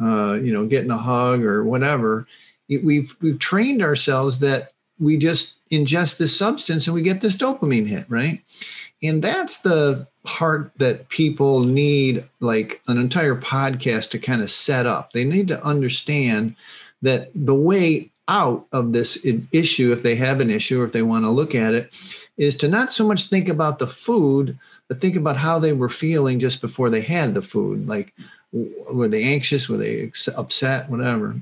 uh, 0.02 0.34
you 0.34 0.52
know, 0.52 0.66
getting 0.66 0.90
a 0.90 0.98
hug 0.98 1.44
or 1.44 1.62
whatever. 1.62 2.26
We've 2.68 3.14
we've 3.20 3.38
trained 3.38 3.80
ourselves 3.80 4.40
that 4.40 4.72
we 4.98 5.18
just 5.18 5.56
ingest 5.70 6.18
this 6.18 6.36
substance 6.36 6.88
and 6.88 6.94
we 6.94 7.02
get 7.02 7.20
this 7.20 7.36
dopamine 7.36 7.86
hit, 7.86 8.06
right? 8.08 8.42
And 9.02 9.22
that's 9.22 9.60
the 9.60 10.08
part 10.24 10.72
that 10.78 11.08
people 11.08 11.60
need 11.60 12.24
like 12.40 12.82
an 12.88 12.98
entire 12.98 13.36
podcast 13.36 14.10
to 14.10 14.18
kind 14.18 14.42
of 14.42 14.50
set 14.50 14.86
up. 14.86 15.12
They 15.12 15.24
need 15.24 15.48
to 15.48 15.64
understand 15.64 16.56
that 17.02 17.30
the 17.34 17.54
way 17.54 18.10
out 18.26 18.66
of 18.72 18.92
this 18.92 19.24
issue, 19.52 19.92
if 19.92 20.02
they 20.02 20.16
have 20.16 20.40
an 20.40 20.50
issue 20.50 20.80
or 20.80 20.84
if 20.84 20.92
they 20.92 21.02
want 21.02 21.24
to 21.24 21.30
look 21.30 21.54
at 21.54 21.74
it, 21.74 21.94
is 22.36 22.56
to 22.56 22.68
not 22.68 22.90
so 22.90 23.06
much 23.06 23.28
think 23.28 23.48
about 23.48 23.78
the 23.78 23.86
food, 23.86 24.58
but 24.88 25.00
think 25.00 25.14
about 25.14 25.36
how 25.36 25.58
they 25.58 25.72
were 25.72 25.88
feeling 25.90 26.40
just 26.40 26.60
before 26.60 26.90
they 26.90 27.02
had 27.02 27.34
the 27.34 27.42
food. 27.42 27.86
Like, 27.86 28.14
were 28.52 29.08
they 29.08 29.24
anxious? 29.24 29.68
Were 29.68 29.76
they 29.76 30.10
upset? 30.36 30.88
Whatever. 30.88 31.36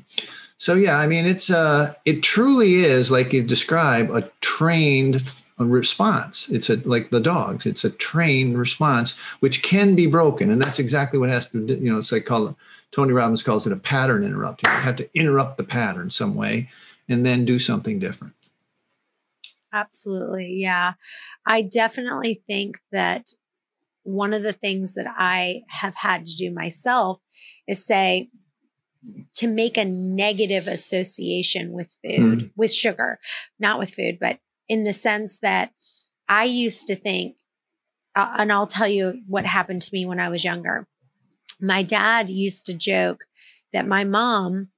So 0.59 0.75
yeah, 0.75 0.99
I 0.99 1.07
mean, 1.07 1.27
it's 1.27 1.51
uh, 1.51 1.95
it 2.05 2.23
truly 2.23 2.85
is 2.85 3.11
like 3.11 3.33
you 3.33 3.43
describe 3.43 4.11
a 4.11 4.31
trained 4.41 5.21
response. 5.59 6.49
It's 6.49 6.71
a 6.71 6.76
like 6.76 7.11
the 7.11 7.21
dogs. 7.21 7.66
It's 7.66 7.85
a 7.85 7.90
trained 7.90 8.59
response 8.59 9.14
which 9.40 9.62
can 9.62 9.94
be 9.94 10.06
broken, 10.06 10.50
and 10.50 10.61
that's 10.61 10.78
exactly 10.78 11.18
what 11.18 11.30
has 11.30 11.49
to. 11.50 11.59
You 11.59 11.92
know, 11.92 11.99
it's 11.99 12.12
like 12.12 12.26
called 12.26 12.54
Tony 12.90 13.12
Robbins 13.12 13.42
calls 13.42 13.66
it 13.66 13.73
a 13.73 13.76
pattern 13.76 14.25
interrupt. 14.25 14.66
You 14.66 14.73
have 14.73 14.97
to 14.97 15.09
interrupt 15.14 15.56
the 15.56 15.64
pattern 15.64 16.11
some 16.11 16.35
way, 16.35 16.71
and 17.09 17.25
then 17.25 17.44
do 17.44 17.59
something 17.59 17.99
different. 17.99 18.35
Absolutely, 19.73 20.54
yeah. 20.54 20.94
I 21.47 21.62
definitely 21.62 22.42
think 22.47 22.78
that 22.90 23.28
one 24.02 24.35
of 24.35 24.42
the 24.42 24.52
things 24.52 24.94
that 24.94 25.06
I 25.09 25.62
have 25.68 25.94
had 25.94 26.26
to 26.26 26.37
do 26.37 26.50
myself 26.50 27.21
is 27.66 27.85
say, 27.85 28.28
to 29.35 29.49
make 29.49 29.76
a 29.76 29.85
negative 29.85 30.66
association 30.66 31.73
with 31.73 31.97
food, 32.04 32.38
mm. 32.38 32.50
with 32.56 32.73
sugar, 32.73 33.18
not 33.59 33.78
with 33.78 33.92
food, 33.92 34.18
but 34.21 34.38
in 34.73 34.85
the 34.85 34.93
sense 34.95 35.38
that 35.41 35.73
I 36.29 36.45
used 36.45 36.87
to 36.87 36.97
think, 36.97 37.37
uh, 38.14 38.37
and 38.38 38.50
I'll 38.50 38.67
tell 38.67 38.88
you 38.88 39.21
what 39.26 39.45
happened 39.45 39.83
to 39.83 39.91
me 39.93 40.07
when 40.07 40.19
I 40.19 40.31
was 40.31 40.45
younger. 40.45 40.87
My 41.61 41.83
dad 41.83 42.31
used 42.31 42.64
to 42.67 42.76
joke 42.76 43.25
that 43.75 43.87
my 43.87 44.05
mom 44.05 44.69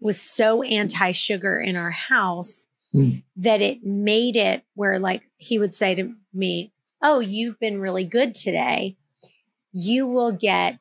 was 0.00 0.20
so 0.20 0.62
anti 0.62 1.10
sugar 1.10 1.58
in 1.58 1.74
our 1.74 1.90
house 1.90 2.66
mm. 2.94 3.24
that 3.36 3.60
it 3.60 3.82
made 3.82 4.36
it 4.36 4.62
where, 4.74 5.00
like, 5.00 5.24
he 5.36 5.58
would 5.58 5.74
say 5.74 5.96
to 5.96 6.14
me, 6.32 6.72
Oh, 7.02 7.18
you've 7.18 7.58
been 7.58 7.80
really 7.80 8.04
good 8.04 8.32
today. 8.32 8.96
You 9.72 10.06
will 10.06 10.30
get 10.30 10.78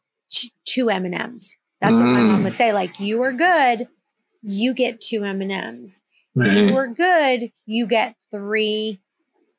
two 0.65 0.91
M&Ms 0.91 1.55
that's 1.81 1.99
mm. 1.99 2.03
what 2.03 2.11
my 2.11 2.21
mom 2.21 2.43
would 2.43 2.53
mm. 2.53 2.57
say. 2.57 2.73
Like, 2.73 2.99
you 2.99 3.17
were 3.17 3.33
good, 3.33 3.87
you 4.43 4.73
get 4.73 5.01
two 5.01 5.23
M 5.23 5.41
Right. 6.35 6.51
You 6.51 6.73
were 6.73 6.87
good, 6.87 7.51
you 7.65 7.87
get 7.87 8.15
three. 8.31 9.01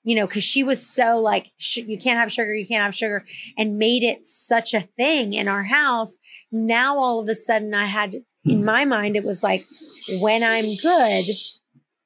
You 0.04 0.16
know, 0.16 0.26
because 0.26 0.42
she 0.42 0.64
was 0.64 0.84
so 0.84 1.20
like, 1.20 1.52
sh- 1.58 1.76
you 1.86 1.96
can't 1.96 2.18
have 2.18 2.32
sugar, 2.32 2.52
you 2.52 2.66
can't 2.66 2.82
have 2.82 2.92
sugar, 2.92 3.24
and 3.56 3.78
made 3.78 4.02
it 4.02 4.26
such 4.26 4.74
a 4.74 4.80
thing 4.80 5.32
in 5.32 5.46
our 5.46 5.62
house. 5.62 6.18
Now 6.50 6.98
all 6.98 7.20
of 7.20 7.28
a 7.28 7.36
sudden, 7.36 7.72
I 7.72 7.84
had 7.84 8.24
in 8.44 8.58
hmm. 8.58 8.64
my 8.64 8.84
mind, 8.84 9.14
it 9.14 9.22
was 9.22 9.44
like, 9.44 9.62
when 10.20 10.42
I'm 10.42 10.64
good, 10.82 11.24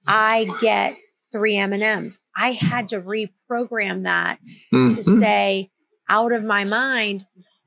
I 0.07 0.47
get 0.61 0.95
three 1.33 1.57
M 1.57 1.73
and 1.73 1.83
M's. 1.83 2.19
I 2.37 2.53
had 2.53 2.91
to 2.91 3.01
reprogram 3.01 4.05
that 4.05 4.41
mm-hmm. 4.73 4.89
to 4.89 5.03
say, 5.03 5.71
out 6.09 6.33
of 6.33 6.45
my 6.45 6.65
mind, 6.65 7.25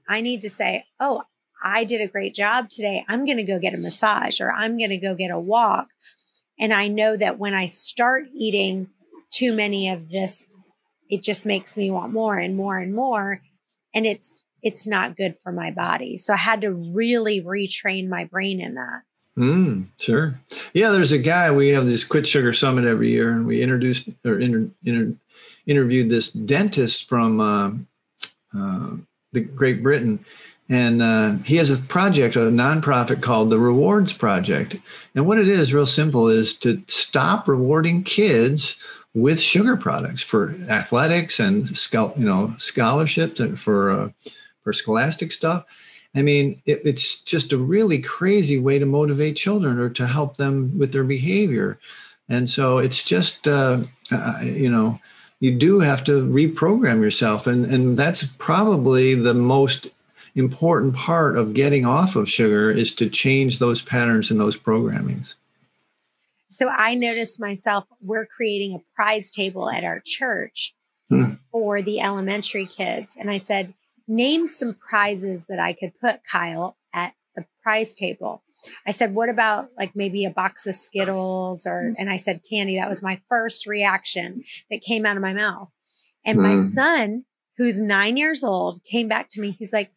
I 0.08 0.22
need 0.22 0.41
to 0.41 0.50
say, 0.50 0.86
oh, 1.00 1.24
I 1.63 1.84
did 1.84 2.01
a 2.01 2.08
great 2.08 2.36
job 2.36 2.70
today. 2.70 3.03
I'm 3.08 3.25
going 3.25 3.38
to 3.38 3.44
go 3.44 3.58
get 3.60 3.74
a 3.74 3.77
massage 3.77 4.39
or 4.39 4.51
I'm 4.51 4.77
going 4.77 4.91
to 4.91 4.98
go 4.98 5.15
get 5.15 5.32
a 5.32 5.39
walk. 5.39 5.88
And 6.59 6.73
I 6.73 6.87
know 6.87 7.15
that 7.15 7.39
when 7.39 7.53
I 7.53 7.67
start 7.67 8.27
eating 8.33 8.89
too 9.31 9.53
many 9.53 9.89
of 9.89 10.09
this, 10.09 10.45
it 11.09 11.23
just 11.23 11.45
makes 11.45 11.77
me 11.77 11.89
want 11.89 12.13
more 12.13 12.37
and 12.37 12.55
more 12.55 12.77
and 12.77 12.93
more. 12.93 13.41
And 13.93 14.05
it's, 14.05 14.43
it's 14.61 14.85
not 14.85 15.15
good 15.15 15.35
for 15.41 15.51
my 15.51 15.71
body. 15.71 16.17
So 16.17 16.33
I 16.33 16.37
had 16.37 16.61
to 16.61 16.71
really 16.71 17.41
retrain 17.41 18.09
my 18.09 18.25
brain 18.25 18.59
in 18.61 18.75
that. 18.75 19.01
Mm, 19.37 19.87
sure. 19.99 20.39
Yeah, 20.73 20.89
there's 20.89 21.13
a 21.13 21.17
guy. 21.17 21.49
We 21.49 21.69
have 21.69 21.85
this 21.85 22.03
Quit 22.03 22.27
Sugar 22.27 22.51
Summit 22.51 22.83
every 22.83 23.09
year, 23.09 23.31
and 23.31 23.47
we 23.47 23.61
introduced 23.61 24.09
or 24.25 24.37
inter, 24.37 24.69
inter, 24.83 25.15
interviewed 25.65 26.09
this 26.09 26.31
dentist 26.31 27.07
from 27.07 27.39
uh, 27.39 27.71
uh, 28.57 28.97
the 29.31 29.41
Great 29.41 29.81
Britain, 29.81 30.25
and 30.69 31.01
uh, 31.01 31.38
he 31.43 31.55
has 31.55 31.71
a 31.71 31.77
project, 31.77 32.35
a 32.35 32.41
nonprofit 32.41 33.23
called 33.23 33.49
the 33.49 33.59
Rewards 33.59 34.13
Project. 34.13 34.75
And 35.15 35.25
what 35.25 35.39
it 35.39 35.47
is, 35.47 35.73
real 35.73 35.88
simple, 35.88 36.27
is 36.27 36.55
to 36.57 36.81
stop 36.88 37.47
rewarding 37.47 38.03
kids 38.03 38.75
with 39.15 39.39
sugar 39.39 39.75
products 39.75 40.21
for 40.21 40.51
athletics 40.69 41.39
and 41.39 41.67
you 41.91 42.25
know 42.25 42.53
scholarships 42.59 43.39
and 43.39 43.59
for 43.59 43.91
uh, 43.91 44.09
for 44.63 44.71
scholastic 44.71 45.31
stuff. 45.31 45.65
I 46.15 46.21
mean, 46.21 46.61
it, 46.65 46.81
it's 46.85 47.21
just 47.21 47.51
a 47.51 47.57
really 47.57 47.99
crazy 47.99 48.59
way 48.59 48.77
to 48.77 48.85
motivate 48.85 49.35
children 49.35 49.79
or 49.79 49.89
to 49.89 50.07
help 50.07 50.38
them 50.38 50.77
with 50.77 50.91
their 50.91 51.03
behavior. 51.03 51.79
And 52.29 52.47
so 52.47 52.77
it's 52.77 53.03
just 53.03 53.47
uh, 53.47 53.81
uh 54.11 54.39
you 54.43 54.69
know 54.69 54.99
you 55.39 55.51
do 55.51 55.79
have 55.79 56.03
to 56.03 56.27
reprogram 56.27 57.01
yourself, 57.01 57.47
and 57.47 57.65
and 57.65 57.97
that's 57.97 58.23
probably 58.23 59.15
the 59.15 59.33
most 59.33 59.88
important 60.36 60.95
part 60.95 61.38
of 61.38 61.53
getting 61.53 61.86
off 61.86 62.15
of 62.15 62.29
sugar 62.29 62.71
is 62.71 62.93
to 62.95 63.09
change 63.09 63.59
those 63.59 63.81
patterns 63.81 64.31
and 64.31 64.39
those 64.39 64.57
programmings. 64.57 65.36
So 66.50 66.67
I 66.67 66.95
noticed 66.95 67.39
myself, 67.39 67.86
we're 68.01 68.25
creating 68.25 68.75
a 68.75 68.83
prize 68.95 69.29
table 69.29 69.69
at 69.69 69.83
our 69.83 70.01
church 70.03 70.74
hmm. 71.09 71.33
for 71.51 71.81
the 71.81 72.01
elementary 72.01 72.65
kids. 72.65 73.15
And 73.17 73.29
I 73.29 73.38
said, 73.38 73.74
name 74.07 74.48
some 74.48 74.74
prizes 74.74 75.45
that 75.45 75.59
I 75.59 75.74
could 75.74 75.93
put, 76.01 76.21
Kyle, 76.29 76.75
at 76.93 77.13
the 77.36 77.45
prize 77.62 77.93
table. 77.93 78.43
I 78.86 78.91
said, 78.91 79.13
what 79.13 79.29
about 79.29 79.69
like 79.77 79.95
maybe 79.95 80.25
a 80.25 80.31
box 80.31 80.65
of 80.65 80.75
Skittles 80.75 81.65
or, 81.65 81.93
and 81.98 82.09
I 82.09 82.17
said 82.17 82.41
candy. 82.50 82.75
That 82.75 82.89
was 82.89 83.01
my 83.01 83.21
first 83.29 83.67
reaction 83.67 84.43
that 84.71 84.81
came 84.81 85.05
out 85.05 85.15
of 85.15 85.21
my 85.21 85.33
mouth. 85.33 85.71
And 86.25 86.39
my 86.39 86.55
hmm. 86.55 86.62
son, 86.62 87.25
who's 87.57 87.81
nine 87.81 88.17
years 88.17 88.43
old, 88.43 88.83
came 88.83 89.07
back 89.07 89.29
to 89.29 89.41
me. 89.41 89.55
He's 89.57 89.71
like, 89.71 89.91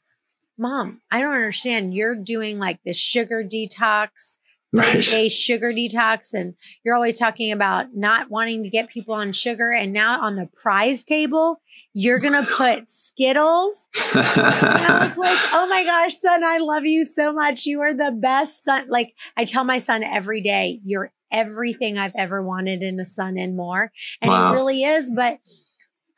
mom, 0.58 1.00
I 1.10 1.20
don't 1.20 1.34
understand. 1.34 1.94
You're 1.94 2.16
doing 2.16 2.58
like 2.58 2.80
this 2.84 2.98
sugar 2.98 3.42
detox, 3.42 4.38
right. 4.72 5.02
day 5.02 5.28
sugar 5.28 5.72
detox, 5.72 6.32
and 6.34 6.54
you're 6.84 6.94
always 6.94 7.18
talking 7.18 7.52
about 7.52 7.94
not 7.94 8.30
wanting 8.30 8.62
to 8.62 8.70
get 8.70 8.88
people 8.88 9.14
on 9.14 9.32
sugar. 9.32 9.72
And 9.72 9.92
now 9.92 10.20
on 10.20 10.36
the 10.36 10.46
prize 10.46 11.04
table, 11.04 11.60
you're 11.94 12.18
going 12.18 12.44
to 12.44 12.50
put 12.50 12.90
Skittles. 12.90 13.88
And 14.14 14.24
I 14.24 15.06
was 15.06 15.18
like, 15.18 15.38
oh 15.52 15.66
my 15.68 15.84
gosh, 15.84 16.16
son, 16.16 16.44
I 16.44 16.58
love 16.58 16.84
you 16.84 17.04
so 17.04 17.32
much. 17.32 17.66
You 17.66 17.80
are 17.80 17.94
the 17.94 18.12
best 18.12 18.64
son. 18.64 18.88
Like 18.88 19.14
I 19.36 19.44
tell 19.44 19.64
my 19.64 19.78
son 19.78 20.02
every 20.02 20.40
day, 20.40 20.80
you're 20.84 21.12
everything 21.32 21.98
I've 21.98 22.14
ever 22.14 22.42
wanted 22.42 22.82
in 22.82 23.00
a 23.00 23.06
son 23.06 23.38
and 23.38 23.56
more. 23.56 23.90
And 24.20 24.30
wow. 24.30 24.50
it 24.50 24.52
really 24.52 24.84
is. 24.84 25.10
But 25.10 25.38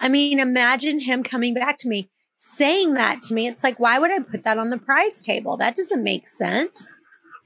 I 0.00 0.09
mean, 0.09 0.41
imagine 0.41 1.00
him 1.00 1.23
coming 1.23 1.55
back 1.55 1.76
to 1.79 1.88
me 1.88 2.11
saying 2.37 2.95
that 2.95 3.21
to 3.23 3.35
me. 3.35 3.47
It's 3.47 3.64
like, 3.64 3.79
why 3.79 3.99
would 3.99 4.11
I 4.11 4.21
put 4.21 4.45
that 4.45 4.59
on 4.59 4.71
the 4.71 4.79
price 4.79 5.23
table? 5.23 5.57
That 5.57 5.75
doesn't 5.75 6.03
make 6.03 6.29
sense. 6.29 6.97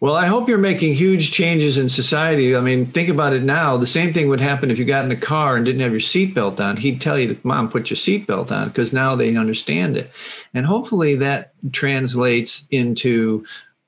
Well, 0.01 0.15
I 0.15 0.27
hope 0.27 0.49
you're 0.49 0.59
making 0.59 0.95
huge 0.95 1.33
changes 1.33 1.77
in 1.77 1.89
society. 1.89 2.55
I 2.55 2.61
mean, 2.61 2.87
think 2.87 3.09
about 3.09 3.33
it 3.33 3.43
now. 3.43 3.77
The 3.77 3.87
same 3.87 4.13
thing 4.13 4.29
would 4.29 4.41
happen 4.41 4.71
if 4.71 4.79
you 4.79 4.85
got 4.85 5.03
in 5.03 5.09
the 5.09 5.17
car 5.17 5.57
and 5.57 5.65
didn't 5.65 5.81
have 5.81 5.91
your 5.91 6.01
seatbelt 6.01 6.61
on. 6.61 6.77
He'd 6.77 7.01
tell 7.01 7.19
you, 7.19 7.37
Mom, 7.43 7.69
put 7.69 7.91
your 7.91 7.97
seatbelt 7.97 8.53
on 8.53 8.69
because 8.69 8.93
now 8.93 9.17
they 9.17 9.37
understand 9.37 9.97
it. 9.97 10.13
And 10.55 10.65
hopefully 10.67 11.17
that 11.17 11.53
translates 11.73 12.69
into 12.71 13.45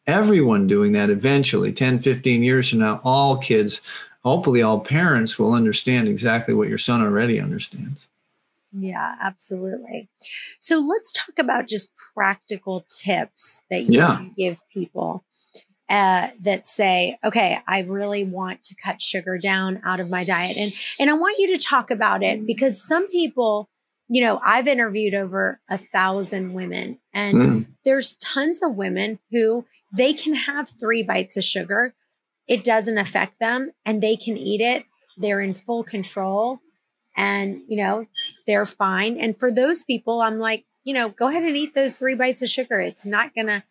everyone 0.09 0.67
doing 0.67 0.91
that 0.93 1.11
eventually. 1.11 1.73
10, 1.73 2.01
15 2.01 2.43
years 2.43 2.71
from 2.71 2.81
now, 2.81 3.01
all 3.05 3.39
kids, 3.39 3.81
hopefully 4.25 4.63
all 4.63 4.81
parents 4.81 5.39
will 5.39 5.55
understand 5.55 6.09
exactly 6.09 6.55
what 6.55 6.69
your 6.69 6.79
son 6.79 7.03
already 7.03 7.39
understands. 7.39 8.09
Yeah, 8.73 9.17
absolutely. 9.21 10.09
So 10.61 10.79
let's 10.79 11.13
talk 11.13 11.39
about 11.39 11.69
just 11.69 11.91
practical 12.15 12.85
tips 12.89 13.63
that 13.71 13.89
you 13.89 13.99
yeah. 13.99 14.25
give 14.37 14.61
people 14.73 15.25
uh, 15.89 16.29
that 16.41 16.67
say, 16.67 17.19
okay, 17.25 17.59
I 17.67 17.81
really 17.81 18.23
want 18.25 18.63
to 18.65 18.77
cut 18.77 19.03
sugar 19.03 19.39
down 19.39 19.81
out 19.85 19.99
of 19.99 20.09
my 20.09 20.23
diet. 20.23 20.57
And, 20.57 20.73
and 21.01 21.11
I 21.11 21.15
want 21.15 21.39
you 21.39 21.55
to 21.57 21.63
talk 21.63 21.91
about 21.91 22.23
it 22.23 22.47
because 22.47 22.81
some 22.81 23.09
people, 23.09 23.69
you 24.09 24.23
know, 24.23 24.41
I've 24.45 24.69
interviewed 24.69 25.15
over 25.15 25.61
a 25.69 25.77
thousand 25.77 26.55
women 26.55 27.01
and 27.13 27.37
mm. 27.37 27.67
there's 27.85 28.15
tons 28.17 28.63
of 28.63 28.77
women 28.77 29.19
who 29.33 29.65
they 29.97 30.13
can 30.13 30.35
have 30.35 30.73
three 30.79 31.03
bites 31.03 31.37
of 31.37 31.43
sugar. 31.43 31.95
It 32.47 32.63
doesn't 32.63 32.99
affect 32.99 33.41
them 33.41 33.73
and 33.85 34.01
they 34.01 34.17
can 34.17 34.37
eat 34.37 34.61
it. 34.61 34.85
They're 35.17 35.41
in 35.41 35.55
full 35.55 35.83
control 35.83 36.61
and 37.17 37.63
you 37.69 37.77
know 37.77 38.07
they're 38.47 38.67
fine. 38.67 39.19
And 39.19 39.37
for 39.39 39.51
those 39.51 39.83
people 39.83 40.21
i'm 40.21 40.39
like 40.39 40.65
you 40.85 40.95
know 40.95 41.09
go 41.09 41.29
ahead 41.29 41.45
and 41.45 41.57
eat 41.57 41.75
those 41.75 41.97
three 41.97 42.15
bites 42.15 42.43
of 42.43 42.49
sugar. 42.49 42.81
It's 42.81 43.07
not 43.07 43.35
gonna 43.35 43.65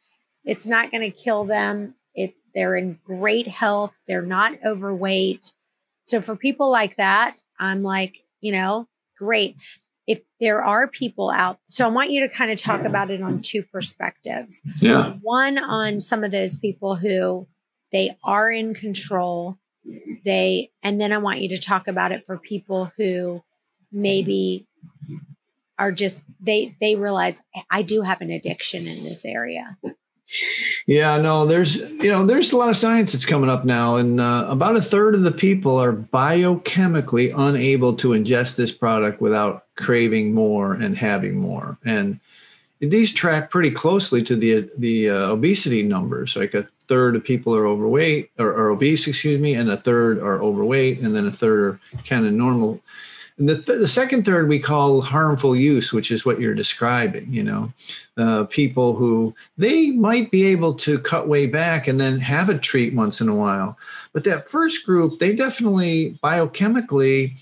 it's 0.44 0.68
not 0.68 0.92
gonna 0.92 1.12
kill 1.12 1.46
them. 1.46 1.96
It 2.14 2.36
they're 2.54 2.76
in 2.76 3.00
great 3.04 3.48
health. 3.48 3.94
They're 4.08 4.22
not 4.22 4.54
overweight. 4.66 5.54
So 6.06 6.22
for 6.22 6.36
people 6.36 6.72
like 6.72 6.96
that 6.98 7.36
i'm 7.60 7.82
like 7.84 8.24
you 8.42 8.52
know 8.52 8.88
great. 9.18 9.56
If 10.08 10.22
there 10.40 10.64
are 10.64 10.88
people 10.88 11.30
out 11.30 11.60
so 11.66 11.86
i 11.86 11.88
want 11.88 12.10
you 12.10 12.28
to 12.28 12.34
kind 12.34 12.52
of 12.52 12.58
talk 12.58 12.84
about 12.84 13.12
it 13.12 13.22
on 13.22 13.42
two 13.42 13.64
perspectives. 13.64 14.62
Yeah. 14.82 15.14
One 15.22 15.58
on 15.58 16.02
some 16.02 16.24
of 16.24 16.32
those 16.32 16.56
people 16.58 16.96
who 16.96 17.48
they 17.92 18.16
are 18.24 18.52
in 18.52 18.74
control 18.74 19.59
they 20.26 20.70
and 20.84 21.00
then 21.00 21.12
i 21.12 21.18
want 21.18 21.42
you 21.42 21.50
to 21.50 21.58
talk 21.58 21.88
about 21.88 22.12
it 22.12 22.24
for 22.26 22.38
people 22.38 22.92
who 22.98 23.42
maybe 23.92 24.68
are 25.80 25.92
just 25.92 26.26
they 26.40 26.76
they 26.80 26.96
realize 26.96 27.42
I 27.72 27.82
do 27.82 28.02
have 28.02 28.22
an 28.22 28.30
addiction 28.30 28.82
in 28.82 29.04
this 29.04 29.26
area. 29.26 29.78
Yeah, 30.86 31.18
no, 31.18 31.46
there's 31.48 31.78
you 31.78 32.12
know 32.12 32.24
there's 32.24 32.52
a 32.52 32.58
lot 32.58 32.70
of 32.70 32.78
science 32.78 33.14
that's 33.14 33.26
coming 33.26 33.50
up 33.50 33.66
now, 33.66 33.96
and 33.96 34.22
uh, 34.22 34.46
about 34.48 34.76
a 34.76 34.82
third 34.82 35.16
of 35.16 35.24
the 35.24 35.32
people 35.32 35.82
are 35.82 35.94
biochemically 35.94 37.34
unable 37.36 37.96
to 37.96 38.10
ingest 38.10 38.56
this 38.56 38.72
product 38.72 39.22
without 39.22 39.66
craving 39.76 40.34
more 40.34 40.74
and 40.74 40.98
having 40.98 41.36
more, 41.38 41.80
and 41.84 42.20
these 42.80 43.12
track 43.12 43.50
pretty 43.50 43.72
closely 43.72 44.22
to 44.24 44.36
the 44.36 44.70
the 44.78 45.10
uh, 45.10 45.30
obesity 45.30 45.82
numbers. 45.82 46.36
Like 46.36 46.54
a 46.54 46.68
third 46.90 47.16
of 47.16 47.24
people 47.24 47.56
are 47.56 47.68
overweight 47.68 48.32
or, 48.38 48.50
or 48.50 48.70
obese, 48.72 49.08
excuse 49.08 49.40
me, 49.40 49.54
and 49.54 49.70
a 49.70 49.78
third 49.78 50.20
are 50.20 50.42
overweight, 50.42 51.00
and 51.00 51.16
then 51.16 51.28
a 51.28 51.32
third 51.32 51.60
are 51.60 51.80
kind 52.04 52.26
of 52.26 52.34
normal 52.34 52.82
the, 53.40 53.56
th- 53.56 53.80
the 53.80 53.88
second 53.88 54.26
third 54.26 54.50
we 54.50 54.60
call 54.60 55.00
harmful 55.02 55.56
use, 55.56 55.94
which 55.94 56.12
is 56.12 56.26
what 56.26 56.42
you're 56.42 56.54
describing. 56.54 57.32
You 57.32 57.44
know, 57.44 57.74
uh, 58.18 58.44
people 58.46 58.96
who 58.96 59.34
they 59.58 59.92
might 59.92 60.30
be 60.30 60.46
able 60.48 60.74
to 60.76 61.00
cut 61.00 61.28
way 61.28 61.48
back 61.48 61.88
and 61.88 62.00
then 62.00 62.20
have 62.20 62.50
a 62.50 62.58
treat 62.58 62.94
once 62.94 63.22
in 63.22 63.30
a 63.30 63.36
while. 63.36 63.78
But 64.12 64.26
that 64.26 64.50
first 64.50 64.86
group, 64.86 65.20
they 65.20 65.34
definitely 65.34 66.20
biochemically, 66.22 67.40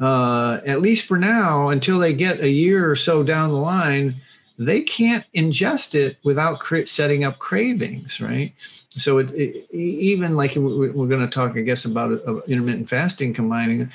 uh, 0.00 0.60
at 0.66 0.82
least 0.82 1.06
for 1.06 1.18
now, 1.18 1.68
until 1.68 1.98
they 1.98 2.12
get 2.12 2.40
a 2.40 2.50
year 2.50 2.90
or 2.90 2.96
so 2.96 3.22
down 3.22 3.50
the 3.50 3.56
line, 3.56 4.16
they 4.58 4.80
can't 4.80 5.24
ingest 5.34 5.94
it 5.94 6.18
without 6.24 6.64
setting 6.86 7.24
up 7.24 7.38
cravings, 7.38 8.20
right? 8.20 8.52
So 8.90 9.18
it, 9.18 9.30
it, 9.32 9.70
even 9.74 10.36
like 10.36 10.54
we're 10.56 11.06
going 11.06 11.20
to 11.20 11.26
talk, 11.26 11.56
I 11.56 11.60
guess, 11.60 11.84
about 11.84 12.12
uh, 12.26 12.40
intermittent 12.42 12.88
fasting 12.88 13.34
combining 13.34 13.90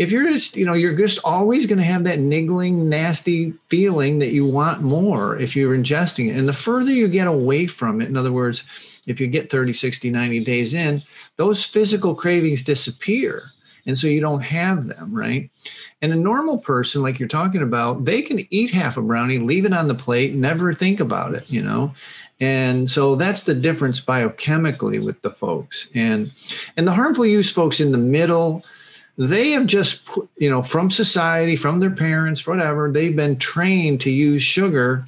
if 0.00 0.10
you're 0.10 0.30
just 0.30 0.56
you 0.56 0.64
know 0.64 0.72
you're 0.72 0.96
just 0.96 1.18
always 1.24 1.66
going 1.66 1.78
to 1.78 1.84
have 1.84 2.04
that 2.04 2.18
niggling 2.18 2.88
nasty 2.88 3.52
feeling 3.68 4.18
that 4.18 4.32
you 4.32 4.46
want 4.46 4.80
more 4.80 5.38
if 5.38 5.54
you're 5.54 5.76
ingesting 5.76 6.28
it 6.28 6.36
and 6.38 6.48
the 6.48 6.54
further 6.54 6.90
you 6.90 7.06
get 7.06 7.26
away 7.26 7.66
from 7.66 8.00
it 8.00 8.08
in 8.08 8.16
other 8.16 8.32
words 8.32 8.64
if 9.06 9.20
you 9.20 9.26
get 9.26 9.50
30 9.50 9.74
60 9.74 10.10
90 10.10 10.40
days 10.42 10.72
in 10.72 11.02
those 11.36 11.64
physical 11.64 12.14
cravings 12.14 12.62
disappear 12.62 13.50
and 13.86 13.96
so 13.96 14.06
you 14.06 14.20
don't 14.20 14.42
have 14.42 14.86
them 14.86 15.14
right? 15.14 15.50
And 16.02 16.12
a 16.12 16.16
normal 16.16 16.58
person 16.58 17.02
like 17.02 17.18
you're 17.18 17.28
talking 17.28 17.62
about 17.62 18.04
they 18.04 18.22
can 18.22 18.46
eat 18.50 18.70
half 18.70 18.96
a 18.96 19.02
brownie 19.02 19.38
leave 19.38 19.64
it 19.64 19.72
on 19.72 19.88
the 19.88 19.94
plate 19.94 20.34
never 20.34 20.72
think 20.72 21.00
about 21.00 21.34
it 21.34 21.44
you 21.48 21.62
know? 21.62 21.94
And 22.40 22.88
so 22.88 23.16
that's 23.16 23.42
the 23.42 23.54
difference 23.54 24.00
biochemically 24.00 25.04
with 25.04 25.20
the 25.22 25.30
folks. 25.30 25.88
And 25.94 26.32
and 26.76 26.86
the 26.86 26.92
harmful 26.92 27.26
use 27.26 27.52
folks 27.52 27.80
in 27.80 27.92
the 27.92 27.98
middle 27.98 28.64
they 29.20 29.50
have 29.50 29.66
just 29.66 30.08
you 30.38 30.48
know 30.48 30.62
from 30.62 30.88
society 30.88 31.54
from 31.54 31.78
their 31.78 31.90
parents 31.90 32.46
whatever 32.46 32.90
they've 32.90 33.14
been 33.14 33.36
trained 33.36 34.00
to 34.00 34.10
use 34.10 34.40
sugar. 34.40 35.04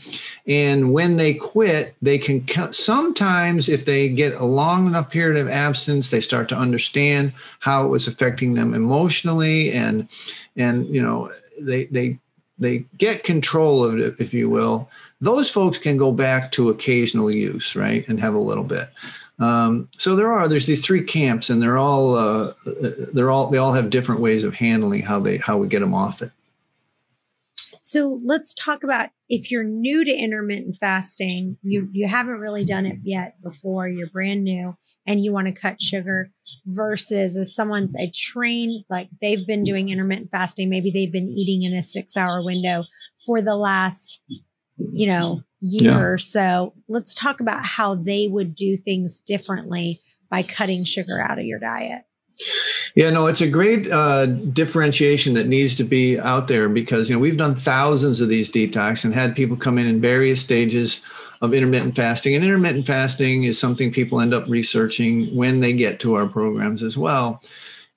And 0.47 0.93
when 0.93 1.17
they 1.17 1.33
quit 1.33 1.95
they 2.03 2.19
can 2.19 2.47
sometimes 2.73 3.71
if 3.71 3.87
they 3.87 4.11
get 4.11 4.35
a 4.35 4.45
long 4.45 4.87
enough 4.87 5.11
period 5.11 5.41
of 5.41 5.49
abstinence 5.49 6.11
they 6.11 6.21
start 6.21 6.51
to 6.51 6.57
understand 6.57 7.33
how 7.61 7.87
it 7.87 7.89
was 7.89 8.07
affecting 8.07 8.53
them 8.53 8.75
emotionally 8.75 9.73
and 9.73 10.11
and 10.57 10.87
you 10.95 11.01
know 11.01 11.33
they 11.59 11.87
they 11.87 12.19
they 12.59 12.85
get 12.99 13.25
control 13.25 13.83
of 13.83 13.99
it 13.99 14.21
if 14.21 14.35
you 14.35 14.51
will. 14.51 14.91
Those 15.23 15.49
folks 15.49 15.79
can 15.79 15.97
go 15.97 16.13
back 16.13 16.53
to 16.53 16.69
occasional 16.69 17.31
use 17.31 17.75
right 17.75 18.07
and 18.09 18.21
have 18.21 18.35
a 18.35 18.39
little 18.39 18.65
bit 18.65 18.91
um, 19.45 19.89
so 19.97 20.17
there 20.17 20.33
are 20.33 20.49
there's 20.49 20.67
these 20.67 20.81
three 20.81 21.03
camps, 21.03 21.51
and 21.51 21.63
they're 21.63 21.79
all 21.79 22.15
uh, 22.15 22.53
they're 23.13 23.31
all 23.31 23.49
they 23.49 23.59
all 23.59 23.73
have 23.73 23.91
different 23.91 24.21
ways 24.21 24.45
of 24.45 24.55
handling 24.55 25.03
how 25.03 25.21
they 25.21 25.39
how 25.39 25.57
we 25.57 25.69
get 25.69 25.81
them 25.81 25.95
off 25.95 26.23
it. 26.23 26.33
So 27.81 28.21
let's 28.25 28.55
talk 28.55 28.85
about 28.85 29.11
if 29.29 29.51
you're 29.51 29.65
new 29.65 30.05
to 30.05 30.13
intermittent 30.13 30.77
fasting, 30.79 31.57
you 31.63 31.89
you 31.93 32.07
haven't 32.07 32.39
really 32.39 32.65
done 32.65 32.87
it 32.87 32.99
yet 33.03 33.37
before, 33.43 33.89
you're 33.89 34.11
brand 34.11 34.45
new 34.45 34.77
and 35.07 35.23
you 35.23 35.33
want 35.33 35.49
to 35.49 35.53
cut 35.53 35.81
sugar 35.81 36.31
versus 36.67 37.37
if 37.37 37.49
someone's 37.49 37.97
a 37.97 38.11
trained 38.11 38.85
like 38.89 39.09
they've 39.21 39.47
been 39.47 39.65
doing 39.65 39.89
intermittent 39.89 40.31
fasting, 40.31 40.69
maybe 40.69 40.91
they've 40.91 41.13
been 41.13 41.29
eating 41.29 41.63
in 41.65 41.77
a 41.77 41.83
6-hour 41.83 42.45
window 42.45 42.85
for 43.27 43.43
the 43.43 43.57
last 43.57 44.21
you 44.93 45.07
know 45.07 45.43
year 45.61 45.93
yeah. 45.93 46.01
or 46.01 46.19
so. 46.19 46.75
Let's 46.89 47.15
talk 47.15 47.41
about 47.41 47.65
how 47.65 47.95
they 47.95 48.29
would 48.29 48.55
do 48.55 48.77
things 48.77 49.19
differently 49.19 50.01
by 50.29 50.43
cutting 50.43 50.85
sugar 50.85 51.21
out 51.21 51.39
of 51.39 51.45
your 51.45 51.59
diet. 51.59 52.05
Yeah, 52.95 53.11
no, 53.11 53.27
it's 53.27 53.41
a 53.41 53.49
great 53.49 53.91
uh, 53.91 54.27
differentiation 54.27 55.35
that 55.35 55.47
needs 55.47 55.75
to 55.77 55.85
be 55.85 56.19
out 56.19 56.49
there 56.49 56.69
because 56.69 57.09
you 57.09 57.15
know 57.15 57.21
we've 57.21 57.37
done 57.37 57.55
thousands 57.55 58.21
of 58.21 58.29
these 58.29 58.51
detox 58.51 59.05
and 59.05 59.15
had 59.15 59.37
people 59.37 59.57
come 59.57 59.79
in 59.79 59.87
in 59.87 60.01
various 60.01 60.41
stages 60.41 61.01
of 61.41 61.55
intermittent 61.55 61.97
fasting, 61.97 62.35
and 62.35 62.45
intermittent 62.45 62.87
fasting 62.87 63.45
is 63.45 63.59
something 63.59 63.93
people 63.93 64.21
end 64.21 64.33
up 64.33 64.49
researching 64.49 65.35
when 65.35 65.61
they 65.61 65.73
get 65.73 66.01
to 66.01 66.15
our 66.15 66.27
programs 66.27 66.83
as 66.83 66.97
well. 66.97 67.43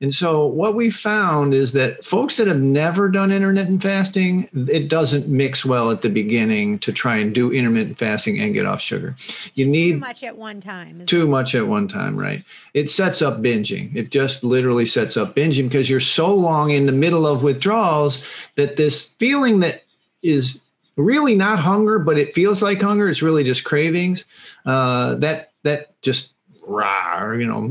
And 0.01 0.13
so 0.13 0.45
what 0.45 0.75
we 0.75 0.89
found 0.89 1.53
is 1.53 1.71
that 1.71 2.03
folks 2.03 2.36
that 2.36 2.47
have 2.47 2.60
never 2.60 3.08
done 3.08 3.31
intermittent 3.31 3.81
fasting, 3.81 4.49
it 4.53 4.89
doesn't 4.89 5.29
mix 5.29 5.63
well 5.65 5.89
at 5.89 6.01
the 6.01 6.10
beginning 6.10 6.79
to 6.79 6.91
try 6.91 7.15
and 7.15 7.34
do 7.34 7.51
intermittent 7.51 7.97
fasting 7.97 8.38
and 8.39 8.53
get 8.53 8.65
off 8.65 8.81
sugar. 8.81 9.15
you 9.53 9.65
need 9.65 9.93
too 9.93 9.99
much 9.99 10.23
at 10.23 10.38
one 10.38 10.60
time. 10.60 11.05
Too 11.05 11.23
it? 11.23 11.29
much 11.29 11.55
at 11.55 11.67
one 11.67 11.88
time, 11.88 12.19
right? 12.19 12.43
It 12.73 12.89
sets 12.89 13.21
up 13.21 13.41
binging. 13.41 13.95
It 13.95 14.12
just 14.12 14.43
literally 14.43 14.86
sets 14.86 15.15
up 15.15 15.34
binging 15.34 15.69
because 15.69 15.89
you're 15.89 16.01
so 16.01 16.34
long 16.34 16.71
in 16.71 16.88
the 16.88 16.91
middle 16.91 17.25
of 17.25 17.41
withdrawals 17.41 18.21
that 18.55 18.75
this 18.75 19.12
feeling 19.17 19.62
that 19.62 19.84
is 20.21 20.62
really 20.97 21.36
not 21.36 21.58
hunger, 21.60 21.99
but 21.99 22.17
it 22.17 22.36
feels 22.36 22.62
like 22.62 22.81
hunger. 22.81 23.08
It's 23.08 23.21
really 23.21 23.45
just 23.45 23.63
cravings. 23.63 24.25
Uh, 24.65 25.15
that 25.15 25.53
that 25.63 25.99
just 26.01 26.35
rah, 26.67 27.21
or, 27.21 27.39
you 27.39 27.47
know, 27.47 27.63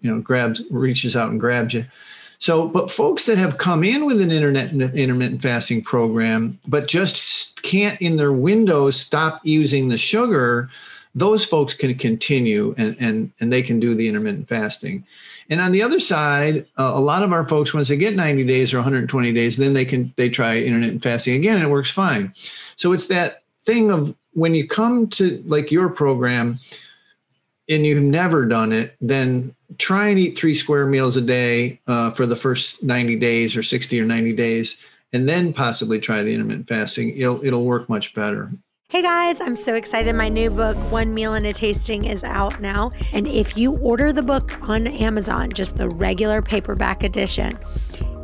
you 0.00 0.10
know, 0.10 0.20
grabs, 0.20 0.62
reaches 0.70 1.16
out 1.16 1.30
and 1.30 1.40
grabs 1.40 1.74
you. 1.74 1.84
So, 2.38 2.68
but 2.68 2.90
folks 2.90 3.24
that 3.24 3.38
have 3.38 3.58
come 3.58 3.82
in 3.82 4.04
with 4.04 4.20
an 4.20 4.30
internet 4.30 4.72
intermittent 4.72 5.42
fasting 5.42 5.82
program, 5.82 6.58
but 6.68 6.86
just 6.86 7.62
can't 7.62 8.00
in 8.00 8.16
their 8.16 8.32
windows 8.32 8.96
stop 8.96 9.40
using 9.44 9.88
the 9.88 9.96
sugar, 9.96 10.68
those 11.14 11.44
folks 11.44 11.72
can 11.72 11.94
continue 11.94 12.74
and 12.76 12.94
and 13.00 13.32
and 13.40 13.52
they 13.52 13.62
can 13.62 13.80
do 13.80 13.94
the 13.94 14.06
intermittent 14.06 14.48
fasting. 14.48 15.04
And 15.48 15.60
on 15.60 15.72
the 15.72 15.82
other 15.82 16.00
side, 16.00 16.66
uh, 16.76 16.92
a 16.94 17.00
lot 17.00 17.22
of 17.22 17.32
our 17.32 17.48
folks, 17.48 17.72
once 17.72 17.88
they 17.88 17.96
get 17.96 18.16
90 18.16 18.44
days 18.44 18.74
or 18.74 18.78
120 18.78 19.32
days, 19.32 19.56
then 19.56 19.72
they 19.72 19.84
can 19.84 20.12
they 20.16 20.28
try 20.28 20.58
intermittent 20.58 21.02
fasting 21.02 21.36
again, 21.36 21.56
and 21.56 21.64
it 21.64 21.70
works 21.70 21.90
fine. 21.90 22.32
So 22.76 22.92
it's 22.92 23.06
that 23.06 23.42
thing 23.62 23.90
of 23.90 24.14
when 24.32 24.54
you 24.54 24.68
come 24.68 25.08
to 25.08 25.42
like 25.46 25.72
your 25.72 25.88
program, 25.88 26.58
and 27.68 27.86
you've 27.86 28.02
never 28.02 28.46
done 28.46 28.72
it, 28.72 28.96
then 29.00 29.54
try 29.78 30.08
and 30.08 30.18
eat 30.18 30.38
three 30.38 30.54
square 30.54 30.86
meals 30.86 31.16
a 31.16 31.20
day 31.20 31.80
uh, 31.86 32.10
for 32.10 32.26
the 32.26 32.36
first 32.36 32.82
90 32.82 33.16
days 33.16 33.56
or 33.56 33.62
60 33.62 34.00
or 34.00 34.04
90 34.04 34.32
days, 34.34 34.78
and 35.12 35.28
then 35.28 35.52
possibly 35.52 36.00
try 36.00 36.22
the 36.22 36.32
intermittent 36.32 36.68
fasting. 36.68 37.16
It'll 37.16 37.44
it'll 37.44 37.64
work 37.64 37.88
much 37.88 38.14
better. 38.14 38.50
Hey 38.88 39.02
guys, 39.02 39.40
I'm 39.40 39.56
so 39.56 39.74
excited. 39.74 40.14
My 40.14 40.28
new 40.28 40.48
book, 40.48 40.76
One 40.92 41.12
Meal 41.12 41.34
a 41.34 41.40
Day 41.40 41.52
Fasting, 41.52 42.04
is 42.04 42.22
out 42.22 42.60
now. 42.60 42.92
And 43.12 43.26
if 43.26 43.56
you 43.56 43.72
order 43.78 44.12
the 44.12 44.22
book 44.22 44.56
on 44.68 44.86
Amazon, 44.86 45.50
just 45.50 45.76
the 45.76 45.88
regular 45.88 46.40
paperback 46.40 47.02
edition, 47.02 47.58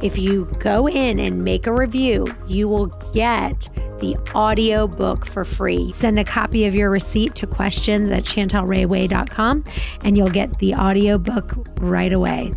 if 0.02 0.16
you 0.16 0.44
go 0.60 0.88
in 0.88 1.18
and 1.18 1.42
make 1.42 1.66
a 1.66 1.74
review, 1.74 2.28
you 2.46 2.68
will 2.68 2.86
get 3.12 3.68
the 3.98 4.16
audio 4.36 4.86
book 4.86 5.26
for 5.26 5.44
free. 5.44 5.90
Send 5.90 6.20
a 6.20 6.24
copy 6.24 6.64
of 6.64 6.76
your 6.76 6.90
receipt 6.90 7.34
to 7.34 7.46
questions 7.48 8.12
at 8.12 8.22
chantelrayway.com 8.22 9.64
and 10.04 10.16
you'll 10.16 10.28
get 10.28 10.60
the 10.60 10.74
audio 10.74 11.18
book 11.18 11.54
right 11.80 12.12
away. 12.12 12.54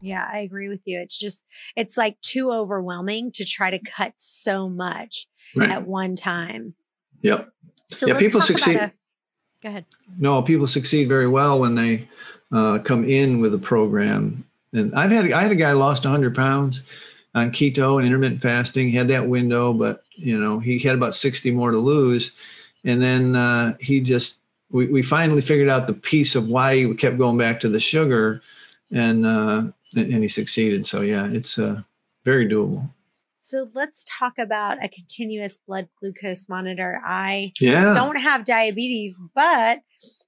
Yeah, 0.00 0.26
I 0.32 0.38
agree 0.38 0.70
with 0.70 0.80
you. 0.86 0.98
It's 0.98 1.20
just, 1.20 1.44
it's 1.76 1.98
like 1.98 2.18
too 2.22 2.50
overwhelming 2.50 3.32
to 3.32 3.44
try 3.44 3.70
to 3.70 3.78
cut 3.78 4.14
so 4.16 4.66
much 4.70 5.26
right. 5.54 5.70
at 5.70 5.86
one 5.86 6.16
time. 6.16 6.74
Yep. 7.26 7.52
So 7.88 8.06
yeah, 8.06 8.18
people 8.18 8.40
succeed. 8.40 8.76
A, 8.76 8.92
go 9.62 9.68
ahead. 9.68 9.84
No, 10.18 10.42
people 10.42 10.66
succeed 10.66 11.08
very 11.08 11.28
well 11.28 11.60
when 11.60 11.74
they 11.74 12.08
uh, 12.52 12.78
come 12.78 13.04
in 13.04 13.40
with 13.40 13.54
a 13.54 13.58
program 13.58 14.46
and 14.76 14.94
I've 14.94 15.10
had 15.10 15.32
I 15.32 15.42
had 15.42 15.52
a 15.52 15.56
guy 15.56 15.72
lost 15.72 16.04
100 16.04 16.34
pounds 16.34 16.82
on 17.34 17.50
keto 17.50 17.98
and 17.98 18.06
intermittent 18.06 18.42
fasting. 18.42 18.88
He 18.88 18.96
had 18.96 19.08
that 19.08 19.28
window, 19.28 19.72
but 19.72 20.04
you 20.14 20.38
know 20.38 20.58
he 20.58 20.78
had 20.78 20.94
about 20.94 21.14
60 21.14 21.50
more 21.52 21.70
to 21.70 21.78
lose. 21.78 22.32
And 22.84 23.02
then 23.02 23.34
uh, 23.34 23.76
he 23.80 24.00
just 24.00 24.40
we, 24.70 24.86
we 24.86 25.02
finally 25.02 25.42
figured 25.42 25.68
out 25.68 25.86
the 25.86 25.94
piece 25.94 26.34
of 26.34 26.48
why 26.48 26.76
he 26.76 26.94
kept 26.94 27.18
going 27.18 27.38
back 27.38 27.60
to 27.60 27.68
the 27.68 27.80
sugar, 27.80 28.42
and 28.92 29.26
uh, 29.26 29.64
and 29.96 30.22
he 30.22 30.28
succeeded. 30.28 30.86
So 30.86 31.00
yeah, 31.00 31.28
it's 31.28 31.58
uh, 31.58 31.82
very 32.24 32.48
doable. 32.48 32.88
So 33.46 33.70
let's 33.74 34.04
talk 34.18 34.40
about 34.40 34.82
a 34.84 34.88
continuous 34.88 35.56
blood 35.56 35.86
glucose 36.00 36.48
monitor. 36.48 37.00
I 37.06 37.52
yeah. 37.60 37.94
don't 37.94 38.16
have 38.16 38.44
diabetes, 38.44 39.22
but 39.36 39.82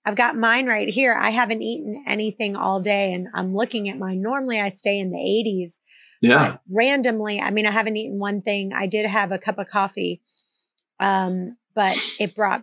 I've 0.05 0.15
got 0.15 0.37
mine 0.37 0.69
right 0.69 0.89
here. 0.89 1.15
I 1.21 1.31
haven't 1.31 1.63
eaten 1.63 2.05
anything 2.07 2.55
all 2.55 2.81
day 2.81 3.13
and 3.13 3.27
I'm 3.35 3.57
looking 3.57 3.89
at 3.89 3.99
mine. 3.99 4.23
Normally 4.23 4.61
I 4.61 4.69
stay 4.69 5.01
in 5.01 5.11
the 5.11 5.19
80s, 5.19 5.81
Yeah. 6.23 6.51
But 6.51 6.61
randomly, 6.71 7.41
I 7.41 7.51
mean, 7.51 7.67
I 7.67 7.73
haven't 7.73 7.97
eaten 7.97 8.21
one 8.21 8.41
thing. 8.41 8.73
I 8.73 8.87
did 8.87 9.05
have 9.07 9.33
a 9.33 9.39
cup 9.39 9.59
of 9.59 9.67
coffee, 9.67 10.23
um, 11.01 11.57
but 11.75 11.97
it 12.21 12.37
brought 12.37 12.63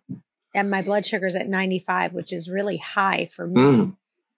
and 0.53 0.71
my 0.71 0.81
blood 0.81 1.05
sugar's 1.05 1.35
at 1.35 1.49
95, 1.49 2.13
which 2.13 2.31
is 2.31 2.49
really 2.49 2.77
high 2.77 3.25
for 3.25 3.45
me. 3.45 3.61
Mm. 3.61 3.97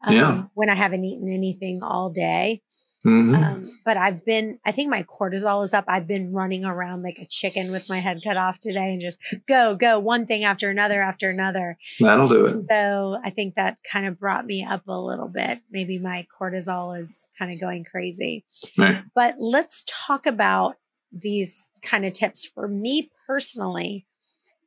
Yeah. 0.10 0.28
Um, 0.30 0.52
when 0.56 0.72
I 0.72 0.74
haven't 0.74 1.06
eaten 1.06 1.32
anything 1.32 1.84
all 1.84 2.10
day. 2.10 2.64
Mhm. 3.06 3.36
Um, 3.36 3.80
but 3.86 3.96
I've 3.98 4.26
been, 4.26 4.60
I 4.66 4.72
think 4.72 4.90
my 4.90 5.04
cortisol 5.04 5.64
is 5.64 5.74
up. 5.74 5.86
I've 5.88 6.08
been 6.08 6.34
running 6.34 6.66
around 6.66 7.04
like 7.04 7.20
a 7.20 7.26
chicken 7.26 7.72
with 7.72 7.90
my 7.90 8.00
head 8.00 8.22
cut 8.24 8.38
off 8.38 8.60
today 8.60 8.92
and 8.92 9.02
just 9.02 9.20
go, 9.48 9.76
go, 9.76 10.00
one 10.00 10.26
thing 10.26 10.44
after 10.44 10.70
another 10.70 11.02
after 11.02 11.30
another. 11.30 11.78
That'll 12.00 12.28
do 12.28 12.46
it. 12.46 12.66
So 12.70 13.20
I 13.24 13.30
think 13.30 13.56
that 13.56 13.78
kind 13.90 14.06
of 14.08 14.20
brought 14.20 14.46
me 14.46 14.64
up 14.64 14.88
a 14.88 15.00
little 15.00 15.28
bit. 15.30 15.62
Maybe 15.72 16.00
my 16.00 16.26
cortisol 16.40 17.00
is 17.00 17.28
kind 17.38 17.54
of 17.54 17.62
going 17.62 17.84
crazy. 17.84 18.46
Right. 18.78 19.04
But 19.16 19.36
let's 19.40 19.84
talk 19.88 20.26
about 20.26 20.76
these 21.12 21.70
kind 21.84 22.06
of 22.06 22.14
tips. 22.14 22.46
For 22.46 22.68
me 22.68 23.12
personally, 23.26 24.06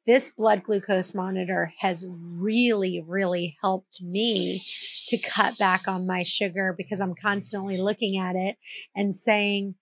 this 0.06 0.30
blood 0.30 0.62
glucose 0.62 1.14
monitor 1.14 1.72
has 1.78 2.06
really, 2.08 3.04
really 3.06 3.56
helped 3.62 4.00
me 4.02 4.60
to 5.06 5.18
cut 5.18 5.58
back 5.58 5.86
on 5.86 6.06
my 6.06 6.22
sugar 6.22 6.74
because 6.76 7.00
I'm 7.00 7.14
constantly 7.14 7.76
looking 7.76 8.16
at 8.16 8.36
it 8.36 8.56
and 8.96 9.14
saying, 9.14 9.74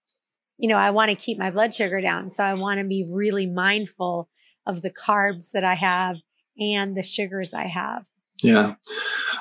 you 0.58 0.68
know, 0.68 0.76
I 0.76 0.90
want 0.90 1.10
to 1.10 1.16
keep 1.16 1.38
my 1.38 1.50
blood 1.50 1.72
sugar 1.72 2.00
down. 2.00 2.30
So 2.30 2.42
I 2.42 2.54
want 2.54 2.78
to 2.78 2.84
be 2.84 3.08
really 3.12 3.46
mindful 3.46 4.28
of 4.66 4.82
the 4.82 4.90
carbs 4.90 5.52
that 5.52 5.64
I 5.64 5.74
have 5.74 6.16
and 6.58 6.96
the 6.96 7.02
sugars 7.02 7.54
I 7.54 7.66
have. 7.66 8.04
Yeah. 8.42 8.74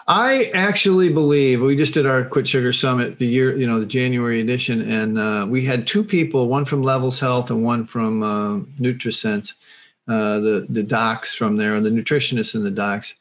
I 0.07 0.45
actually 0.53 1.11
believe 1.11 1.61
we 1.61 1.75
just 1.75 1.93
did 1.93 2.05
our 2.05 2.23
Quit 2.23 2.47
Sugar 2.47 2.71
Summit, 2.71 3.19
the 3.19 3.27
year, 3.27 3.55
you 3.55 3.67
know, 3.67 3.79
the 3.79 3.85
January 3.85 4.39
edition, 4.39 4.81
and 4.89 5.19
uh, 5.19 5.45
we 5.47 5.65
had 5.65 5.85
two 5.85 6.03
people, 6.03 6.47
one 6.47 6.65
from 6.65 6.81
Levels 6.81 7.19
Health 7.19 7.51
and 7.51 7.63
one 7.63 7.85
from 7.85 8.23
uh, 8.23 8.59
NutriSense, 8.79 9.53
uh, 10.07 10.39
the 10.39 10.65
the 10.69 10.83
docs 10.83 11.35
from 11.35 11.57
there, 11.57 11.75
and 11.75 11.85
the 11.85 11.89
nutritionists 11.89 12.55
and 12.55 12.65
the 12.65 12.71
docs, 12.71 13.15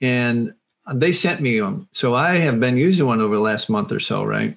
and 0.00 0.54
they 0.94 1.12
sent 1.12 1.40
me 1.40 1.58
them. 1.58 1.88
So 1.92 2.14
I 2.14 2.36
have 2.36 2.60
been 2.60 2.76
using 2.76 3.06
one 3.06 3.20
over 3.20 3.34
the 3.36 3.42
last 3.42 3.68
month 3.68 3.92
or 3.92 4.00
so, 4.00 4.24
right? 4.24 4.56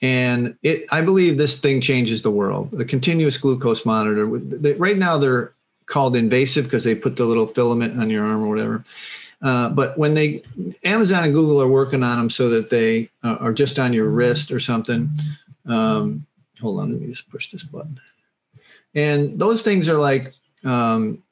And 0.00 0.56
it, 0.62 0.84
I 0.92 1.00
believe 1.00 1.38
this 1.38 1.60
thing 1.60 1.80
changes 1.80 2.22
the 2.22 2.30
world. 2.30 2.70
The 2.72 2.84
continuous 2.84 3.36
glucose 3.36 3.84
monitor. 3.84 4.38
they- 4.38 4.74
Right 4.74 4.96
now, 4.96 5.18
they're 5.18 5.52
called 5.86 6.16
invasive 6.16 6.64
because 6.64 6.84
they 6.84 6.94
put 6.94 7.16
the 7.16 7.24
little 7.24 7.46
filament 7.46 7.98
on 8.00 8.10
your 8.10 8.24
arm 8.24 8.42
or 8.42 8.48
whatever. 8.48 8.84
Uh, 9.40 9.68
but 9.70 9.96
when 9.96 10.14
they, 10.14 10.42
Amazon 10.84 11.24
and 11.24 11.32
Google 11.32 11.62
are 11.62 11.68
working 11.68 12.02
on 12.02 12.18
them 12.18 12.30
so 12.30 12.48
that 12.48 12.70
they 12.70 13.08
uh, 13.22 13.36
are 13.40 13.52
just 13.52 13.78
on 13.78 13.92
your 13.92 14.08
wrist 14.08 14.50
or 14.50 14.58
something. 14.60 15.08
Um, 15.66 16.26
hold 16.60 16.80
on, 16.80 16.92
let 16.92 17.00
me 17.00 17.06
just 17.08 17.28
push 17.30 17.50
this 17.50 17.62
button. 17.62 18.00
And 18.94 19.38
those 19.38 19.62
things 19.62 19.88
are 19.88 19.98
like, 19.98 20.34
um, 20.64 21.22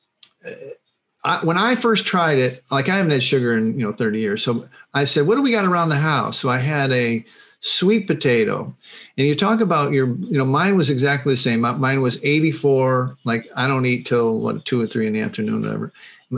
I, 1.25 1.45
when 1.45 1.59
I 1.59 1.75
first 1.75 2.07
tried 2.07 2.39
it, 2.39 2.63
like 2.71 2.89
I 2.89 2.97
haven't 2.97 3.11
had 3.11 3.23
sugar 3.23 3.57
in 3.57 3.79
you 3.79 3.87
know 3.87 3.93
30 3.93 4.21
years, 4.21 4.45
so 4.45 4.69
I 4.95 5.05
said, 5.05 5.27
"What 5.27 5.35
do 5.35 5.43
we 5.43 5.51
got 5.51 5.65
around 5.65 5.89
the 5.89 5.97
house?" 5.97 6.39
So 6.39 6.49
I 6.49 6.59
had 6.59 6.93
a 6.93 7.25
sweet 7.61 8.07
potato, 8.07 8.73
and 9.19 9.27
you 9.27 9.35
talk 9.35 9.61
about 9.61 9.93
your, 9.93 10.07
you 10.07 10.39
know, 10.39 10.45
mine 10.45 10.77
was 10.77 10.89
exactly 10.89 11.35
the 11.35 11.39
same. 11.39 11.61
Mine 11.61 12.01
was 12.01 12.23
84. 12.23 13.19
Like 13.25 13.49
I 13.57 13.67
don't 13.67 13.87
eat 13.87 14.07
till 14.07 14.39
what 14.39 14.65
two 14.65 14.81
or 14.81 14.87
three 14.87 15.07
in 15.07 15.13
the 15.13 15.21
afternoon, 15.21 15.63
whatever. 15.63 15.93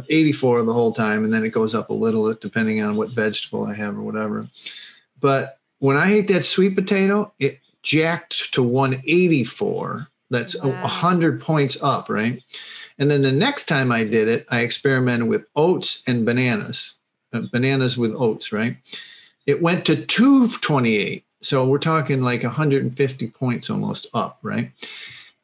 84 0.08 0.64
the 0.64 0.72
whole 0.72 0.92
time, 0.92 1.24
and 1.24 1.32
then 1.32 1.44
it 1.44 1.50
goes 1.50 1.74
up 1.74 1.90
a 1.90 1.94
little 1.94 2.32
depending 2.34 2.82
on 2.82 2.96
what 2.96 3.10
vegetable 3.10 3.66
I 3.66 3.74
have 3.74 3.96
or 3.96 4.02
whatever. 4.02 4.48
But 5.20 5.58
when 5.80 5.96
I 5.96 6.12
ate 6.12 6.28
that 6.28 6.44
sweet 6.44 6.74
potato, 6.74 7.32
it 7.38 7.60
jacked 7.82 8.52
to 8.54 8.62
184. 8.62 10.08
That's 10.30 10.54
a 10.56 10.68
Wow. 10.68 10.82
100 10.82 11.40
points 11.40 11.78
up, 11.82 12.08
right? 12.08 12.42
And 12.98 13.10
then 13.10 13.22
the 13.22 13.32
next 13.32 13.66
time 13.66 13.92
I 13.92 14.04
did 14.04 14.28
it, 14.28 14.46
I 14.50 14.60
experimented 14.60 15.28
with 15.28 15.46
oats 15.56 16.02
and 16.06 16.26
bananas, 16.26 16.94
uh, 17.32 17.42
bananas 17.52 17.96
with 17.96 18.12
oats, 18.12 18.52
right? 18.52 18.76
It 19.46 19.62
went 19.62 19.86
to 19.86 19.96
228. 19.96 21.24
So 21.40 21.66
we're 21.66 21.78
talking 21.78 22.20
like 22.22 22.42
150 22.42 23.28
points 23.28 23.70
almost 23.70 24.06
up, 24.12 24.38
right? 24.42 24.72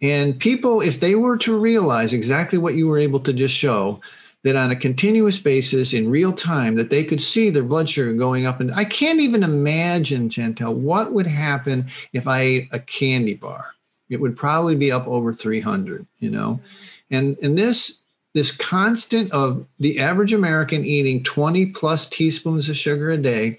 And 0.03 0.38
people, 0.38 0.81
if 0.81 1.01
they 1.01 1.14
were 1.14 1.38
to 1.38 1.57
realize 1.57 2.12
exactly 2.12 2.59
what 2.59 2.75
you 2.75 2.88
were 2.88 2.99
able 2.99 3.20
to 3.20 3.33
just 3.33 3.55
show, 3.55 4.01
that 4.42 4.57
on 4.57 4.70
a 4.70 4.77
continuous 4.77 5.38
basis 5.38 5.94
in 5.94 6.11
real 6.11 6.33
time, 6.33 6.75
that 6.75 6.90
they 6.90 7.03
could 7.03 7.23
see 7.23 7.49
their 7.49 7.62
blood 7.62 7.88
sugar 7.88 8.12
going 8.12 8.44
up. 8.44 8.61
And 8.61 8.73
I 8.75 8.85
can't 8.85 9.20
even 9.20 9.42
imagine, 9.42 10.29
Chantel, 10.29 10.75
what 10.75 11.12
would 11.12 11.27
happen 11.27 11.87
if 12.12 12.29
I 12.29 12.40
ate 12.42 12.68
a 12.70 12.79
candy 12.79 13.35
bar. 13.35 13.73
It 14.10 14.20
would 14.20 14.36
probably 14.36 14.76
be 14.76 14.92
up 14.92 15.06
over 15.06 15.32
300, 15.32 16.06
you 16.18 16.30
know? 16.30 16.60
Mm-hmm. 16.60 17.16
And 17.16 17.38
and 17.42 17.58
this 17.58 18.00
this 18.34 18.50
constant 18.50 19.30
of 19.32 19.64
the 19.78 20.00
average 20.00 20.32
American 20.32 20.84
eating 20.84 21.22
20 21.22 21.66
plus 21.66 22.08
teaspoons 22.08 22.68
of 22.68 22.76
sugar 22.76 23.10
a 23.10 23.16
day 23.16 23.58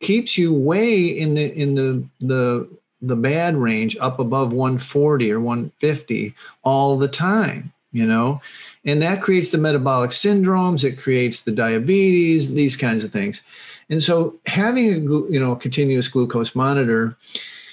keeps 0.00 0.36
you 0.36 0.52
way 0.52 1.06
in 1.06 1.34
the 1.34 1.52
in 1.54 1.74
the 1.74 2.04
the 2.20 2.68
the 3.00 3.16
bad 3.16 3.56
range 3.56 3.96
up 4.00 4.18
above 4.18 4.52
140 4.52 5.32
or 5.32 5.38
150 5.38 6.34
all 6.64 6.98
the 6.98 7.06
time, 7.06 7.72
you 7.92 8.04
know? 8.04 8.40
And 8.84 9.00
that 9.02 9.22
creates 9.22 9.50
the 9.50 9.58
metabolic 9.58 10.10
syndromes, 10.10 10.82
it 10.82 10.98
creates 10.98 11.40
the 11.40 11.52
diabetes, 11.52 12.52
these 12.52 12.76
kinds 12.76 13.04
of 13.04 13.12
things. 13.12 13.42
And 13.88 14.02
so 14.02 14.34
having 14.46 14.88
a 14.88 14.98
you 15.30 15.38
know 15.40 15.54
continuous 15.54 16.08
glucose 16.08 16.54
monitor 16.54 17.16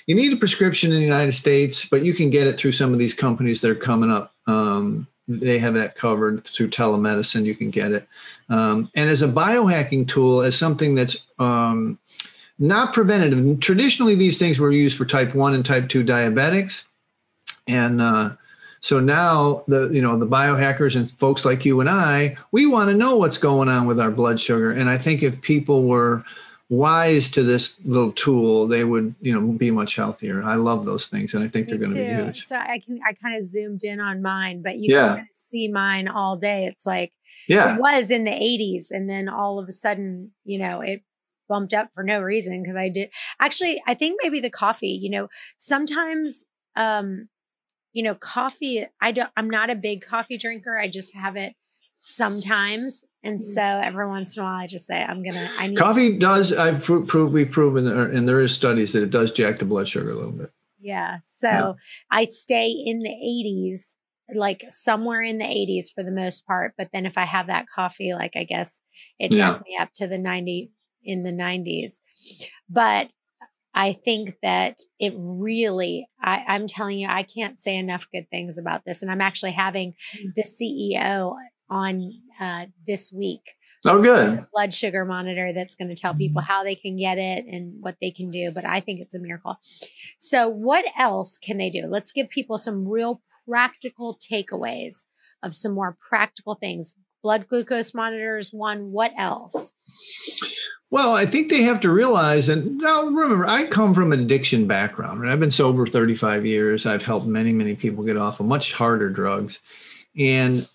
you 0.07 0.15
need 0.15 0.33
a 0.33 0.37
prescription 0.37 0.91
in 0.91 0.97
the 0.97 1.03
United 1.03 1.33
States, 1.33 1.85
but 1.85 2.03
you 2.03 2.13
can 2.13 2.29
get 2.29 2.47
it 2.47 2.57
through 2.57 2.73
some 2.73 2.93
of 2.93 2.99
these 2.99 3.13
companies 3.13 3.61
that 3.61 3.71
are 3.71 3.75
coming 3.75 4.11
up. 4.11 4.33
Um, 4.47 5.07
they 5.27 5.57
have 5.57 5.73
that 5.73 5.95
covered 5.95 6.45
through 6.45 6.69
telemedicine. 6.69 7.45
You 7.45 7.55
can 7.55 7.71
get 7.71 7.91
it. 7.91 8.07
Um, 8.49 8.91
and 8.95 9.09
as 9.09 9.23
a 9.23 9.27
biohacking 9.27 10.07
tool, 10.07 10.41
as 10.41 10.55
something 10.55 10.93
that's 10.93 11.25
um, 11.39 11.97
not 12.59 12.93
preventative. 12.93 13.59
Traditionally, 13.59 14.15
these 14.15 14.37
things 14.37 14.59
were 14.59 14.71
used 14.71 14.97
for 14.97 15.05
type 15.05 15.35
one 15.35 15.53
and 15.53 15.65
type 15.65 15.89
two 15.89 16.03
diabetics, 16.03 16.83
and 17.67 18.01
uh, 18.01 18.31
so 18.81 18.99
now 18.99 19.63
the 19.67 19.89
you 19.89 20.01
know 20.01 20.17
the 20.17 20.27
biohackers 20.27 20.95
and 20.95 21.11
folks 21.11 21.43
like 21.43 21.65
you 21.65 21.79
and 21.81 21.89
I, 21.89 22.37
we 22.51 22.65
want 22.65 22.89
to 22.89 22.95
know 22.95 23.17
what's 23.17 23.37
going 23.37 23.67
on 23.67 23.87
with 23.87 23.99
our 23.99 24.11
blood 24.11 24.39
sugar. 24.39 24.71
And 24.71 24.89
I 24.89 24.97
think 24.97 25.23
if 25.23 25.41
people 25.41 25.87
were 25.87 26.23
wise 26.69 27.29
to 27.31 27.43
this 27.43 27.79
little 27.85 28.11
tool, 28.11 28.67
they 28.67 28.83
would, 28.83 29.15
you 29.21 29.33
know, 29.33 29.51
be 29.53 29.71
much 29.71 29.95
healthier. 29.95 30.43
I 30.43 30.55
love 30.55 30.85
those 30.85 31.07
things, 31.07 31.33
and 31.33 31.43
I 31.43 31.47
think 31.47 31.67
Me 31.67 31.77
they're 31.77 31.85
going 31.85 31.97
to 31.97 32.03
be 32.03 32.23
huge. 32.25 32.45
So 32.45 32.55
I 32.55 32.79
can 32.85 32.99
I 33.07 33.13
kind 33.13 33.35
of 33.35 33.43
zoomed 33.43 33.83
in 33.83 33.99
on 33.99 34.21
mine, 34.21 34.61
but 34.63 34.77
you 34.77 34.93
Yeah. 34.93 35.15
can 35.15 35.27
see 35.31 35.67
mine 35.67 36.07
all 36.07 36.37
day. 36.37 36.65
It's 36.65 36.85
like 36.85 37.13
Yeah, 37.47 37.75
it 37.75 37.79
was 37.79 38.09
in 38.11 38.23
the 38.23 38.31
80s, 38.31 38.87
and 38.91 39.09
then 39.09 39.29
all 39.29 39.59
of 39.59 39.67
a 39.67 39.71
sudden, 39.71 40.31
you 40.43 40.57
know, 40.59 40.81
it 40.81 41.01
bumped 41.47 41.75
up 41.75 41.93
for 41.93 42.03
no 42.03 42.21
reason 42.21 42.63
because 42.63 42.75
I 42.75 42.89
did 42.89 43.09
actually. 43.39 43.81
I 43.85 43.93
think 43.93 44.19
maybe 44.23 44.39
the 44.39 44.49
coffee. 44.49 44.97
You 45.01 45.09
know, 45.11 45.27
sometimes, 45.57 46.43
um, 46.75 47.29
you 47.93 48.01
know, 48.03 48.15
coffee. 48.15 48.85
I 48.99 49.11
don't. 49.11 49.29
I'm 49.37 49.49
not 49.49 49.69
a 49.69 49.75
big 49.75 50.03
coffee 50.03 50.37
drinker. 50.37 50.75
I 50.77 50.87
just 50.87 51.13
have 51.15 51.35
it 51.35 51.53
sometimes, 51.99 53.03
and 53.25 53.39
mm. 53.39 53.43
so 53.43 53.61
every 53.61 54.07
once 54.07 54.37
in 54.37 54.43
a 54.43 54.45
while, 54.45 54.61
I 54.61 54.67
just 54.67 54.85
say 54.85 55.03
I'm 55.03 55.23
gonna. 55.23 55.49
I 55.57 55.67
need 55.67 55.77
coffee 55.77 56.17
does. 56.17 56.53
I've 56.53 56.83
pro- 56.83 57.03
proved 57.03 57.33
we've 57.33 57.51
proven, 57.51 57.85
there, 57.85 58.05
and 58.05 58.27
there 58.27 58.41
is 58.41 58.53
studies 58.53 58.93
that 58.93 59.03
it 59.03 59.09
does 59.09 59.31
jack 59.31 59.59
the 59.59 59.65
blood 59.65 59.89
sugar 59.89 60.11
a 60.11 60.15
little 60.15 60.31
bit. 60.31 60.51
Yeah. 60.79 61.17
So 61.23 61.47
Yeah. 61.49 61.73
I 62.11 62.25
stay 62.25 62.69
in 62.69 62.99
the 62.99 63.09
80s, 63.09 63.95
like 64.35 64.65
somewhere 64.69 65.23
in 65.23 65.39
the 65.39 65.45
80s 65.45 65.87
for 65.93 66.03
the 66.03 66.11
most 66.11 66.45
part. 66.45 66.75
But 66.77 66.89
then 66.93 67.07
if 67.07 67.17
I 67.17 67.25
have 67.25 67.47
that 67.47 67.65
coffee, 67.73 68.13
like 68.13 68.33
I 68.35 68.43
guess 68.43 68.81
it 69.17 69.33
Yeah. 69.33 69.53
took 69.53 69.65
me 69.65 69.77
up 69.79 69.89
to 69.95 70.07
the 70.07 70.19
90 70.19 70.71
in 71.03 71.23
the 71.23 71.31
90s. 71.31 72.01
But 72.69 73.09
I 73.73 73.93
think 73.93 74.35
that 74.41 74.77
it 74.99 75.13
really, 75.17 76.07
I, 76.21 76.43
I'm 76.47 76.67
telling 76.67 76.99
you, 76.99 77.07
I 77.09 77.23
can't 77.23 77.59
say 77.59 77.75
enough 77.75 78.07
good 78.13 78.29
things 78.29 78.57
about 78.57 78.85
this. 78.85 79.01
And 79.01 79.11
I'm 79.11 79.21
actually 79.21 79.51
having 79.51 79.95
mm. 80.15 80.33
the 80.35 80.43
CEO 80.43 81.35
on 81.69 82.11
uh, 82.39 82.65
this 82.85 83.11
week 83.13 83.41
Oh, 83.87 84.01
good. 84.01 84.45
blood 84.51 84.73
sugar 84.73 85.05
monitor 85.05 85.53
that's 85.53 85.75
going 85.75 85.89
to 85.89 85.95
tell 85.95 86.15
people 86.15 86.41
how 86.41 86.63
they 86.63 86.75
can 86.75 86.97
get 86.97 87.17
it 87.17 87.45
and 87.45 87.75
what 87.81 87.97
they 88.01 88.09
can 88.11 88.29
do. 88.31 88.51
But 88.53 88.65
I 88.65 88.79
think 88.79 88.99
it's 88.99 89.13
a 89.13 89.19
miracle. 89.19 89.57
So, 90.17 90.47
what 90.47 90.85
else 90.97 91.37
can 91.37 91.57
they 91.57 91.69
do? 91.69 91.85
Let's 91.87 92.11
give 92.11 92.29
people 92.29 92.57
some 92.57 92.87
real 92.87 93.21
practical 93.47 94.17
takeaways 94.17 95.03
of 95.43 95.53
some 95.53 95.73
more 95.73 95.97
practical 96.09 96.55
things. 96.55 96.95
Blood 97.21 97.47
glucose 97.47 97.93
monitors, 97.93 98.49
one. 98.51 98.91
What 98.91 99.11
else? 99.17 99.73
Well, 100.91 101.13
I 101.15 101.25
think 101.25 101.49
they 101.49 101.63
have 101.63 101.79
to 101.81 101.89
realize, 101.89 102.47
and 102.49 102.77
now 102.77 103.03
remember, 103.05 103.45
I 103.45 103.65
come 103.67 103.93
from 103.93 104.13
an 104.13 104.19
addiction 104.21 104.67
background. 104.67 105.21
Right? 105.21 105.31
I've 105.31 105.39
been 105.39 105.51
sober 105.51 105.85
35 105.85 106.45
years. 106.45 106.85
I've 106.85 107.03
helped 107.03 107.25
many, 107.27 107.51
many 107.51 107.75
people 107.75 108.03
get 108.03 108.17
off 108.17 108.39
of 108.39 108.45
much 108.45 108.73
harder 108.73 109.09
drugs. 109.09 109.59
And 110.17 110.67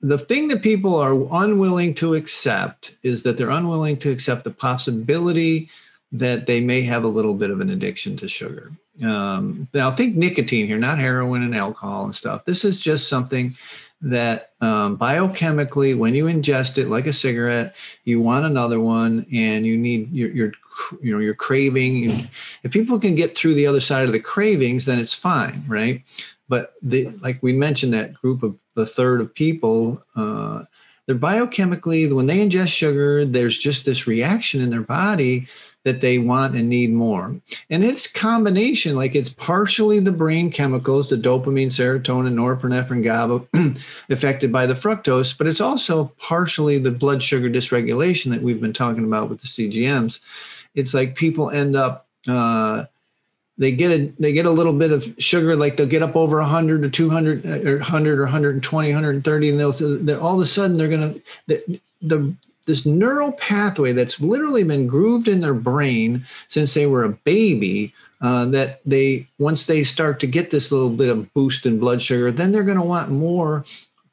the 0.00 0.18
thing 0.18 0.48
that 0.48 0.62
people 0.62 0.96
are 0.96 1.14
unwilling 1.42 1.94
to 1.94 2.14
accept 2.14 2.96
is 3.02 3.22
that 3.24 3.36
they're 3.36 3.50
unwilling 3.50 3.96
to 3.98 4.10
accept 4.10 4.44
the 4.44 4.50
possibility 4.50 5.68
that 6.12 6.46
they 6.46 6.60
may 6.60 6.82
have 6.82 7.04
a 7.04 7.08
little 7.08 7.34
bit 7.34 7.50
of 7.50 7.60
an 7.60 7.70
addiction 7.70 8.16
to 8.16 8.28
sugar. 8.28 8.72
Um, 9.04 9.68
now 9.74 9.90
think 9.90 10.16
nicotine 10.16 10.66
here, 10.66 10.78
not 10.78 10.98
heroin 10.98 11.42
and 11.42 11.54
alcohol 11.54 12.04
and 12.04 12.14
stuff. 12.14 12.44
This 12.44 12.64
is 12.64 12.80
just 12.80 13.08
something 13.08 13.56
that 14.00 14.52
um, 14.60 14.96
biochemically, 14.96 15.96
when 15.96 16.14
you 16.14 16.26
ingest 16.26 16.78
it 16.78 16.88
like 16.88 17.06
a 17.06 17.12
cigarette, 17.12 17.74
you 18.04 18.20
want 18.20 18.46
another 18.46 18.80
one, 18.80 19.26
and 19.32 19.66
you 19.66 19.76
need 19.76 20.12
your, 20.12 20.30
your 20.30 20.52
you 21.02 21.12
know 21.12 21.18
your 21.18 21.34
craving. 21.34 22.28
If 22.62 22.72
people 22.72 22.98
can 23.00 23.16
get 23.16 23.36
through 23.36 23.54
the 23.54 23.66
other 23.66 23.80
side 23.80 24.06
of 24.06 24.12
the 24.12 24.20
cravings, 24.20 24.84
then 24.84 24.98
it's 24.98 25.14
fine, 25.14 25.64
right? 25.66 26.02
But 26.48 26.74
the 26.82 27.10
like 27.20 27.42
we 27.42 27.52
mentioned 27.52 27.94
that 27.94 28.14
group 28.14 28.42
of 28.42 28.60
the 28.74 28.86
third 28.86 29.20
of 29.20 29.34
people. 29.34 30.02
Uh, 30.16 30.64
they're 31.06 31.16
biochemically 31.16 32.14
when 32.14 32.26
they 32.26 32.46
ingest 32.46 32.68
sugar 32.68 33.24
there's 33.24 33.56
just 33.56 33.86
this 33.86 34.06
reaction 34.06 34.60
in 34.60 34.68
their 34.68 34.82
body 34.82 35.46
that 35.84 36.02
they 36.02 36.18
want 36.18 36.54
and 36.54 36.68
need 36.68 36.92
more. 36.92 37.34
And 37.70 37.82
it's 37.82 38.06
combination, 38.06 38.94
like 38.94 39.14
it's 39.14 39.30
partially 39.30 40.00
the 40.00 40.12
brain 40.12 40.50
chemicals, 40.50 41.08
the 41.08 41.16
dopamine, 41.16 41.68
serotonin, 41.68 42.34
norepinephrine, 42.34 43.02
GABA, 43.02 43.74
affected 44.10 44.52
by 44.52 44.66
the 44.66 44.74
fructose, 44.74 45.36
but 45.36 45.46
it's 45.46 45.62
also 45.62 46.12
partially 46.18 46.78
the 46.78 46.90
blood 46.90 47.22
sugar 47.22 47.48
dysregulation 47.48 48.30
that 48.32 48.42
we've 48.42 48.60
been 48.60 48.74
talking 48.74 49.04
about 49.04 49.30
with 49.30 49.40
the 49.40 49.46
CGMs. 49.46 50.18
It's 50.74 50.92
like 50.92 51.14
people 51.14 51.48
end 51.48 51.74
up 51.74 52.06
uh, 52.26 52.84
they 53.58 53.72
get 53.72 53.90
a 53.90 54.12
they 54.18 54.32
get 54.32 54.46
a 54.46 54.50
little 54.50 54.72
bit 54.72 54.92
of 54.92 55.14
sugar 55.18 55.56
like 55.56 55.76
they'll 55.76 55.86
get 55.86 56.02
up 56.02 56.16
over 56.16 56.38
100 56.38 56.84
or 56.84 56.88
200 56.88 57.44
or 57.66 57.76
100 57.78 58.18
or 58.18 58.22
120 58.22 58.88
130 58.88 59.48
and 59.50 59.60
they'll 59.60 59.72
they're, 59.72 60.20
all 60.20 60.36
of 60.36 60.40
a 60.40 60.46
sudden 60.46 60.76
they're 60.76 60.88
going 60.88 61.14
to 61.14 61.22
the, 61.46 61.80
the 62.02 62.34
this 62.66 62.86
neural 62.86 63.32
pathway 63.32 63.92
that's 63.92 64.20
literally 64.20 64.62
been 64.62 64.86
grooved 64.86 65.26
in 65.26 65.40
their 65.40 65.54
brain 65.54 66.24
since 66.48 66.74
they 66.74 66.86
were 66.86 67.04
a 67.04 67.08
baby 67.08 67.92
uh, 68.20 68.44
that 68.46 68.80
they 68.84 69.26
once 69.38 69.64
they 69.64 69.82
start 69.82 70.20
to 70.20 70.26
get 70.26 70.50
this 70.50 70.70
little 70.70 70.90
bit 70.90 71.08
of 71.08 71.32
boost 71.34 71.66
in 71.66 71.78
blood 71.78 72.00
sugar 72.00 72.30
then 72.30 72.52
they're 72.52 72.62
going 72.62 72.78
to 72.78 72.84
want 72.84 73.10
more 73.10 73.64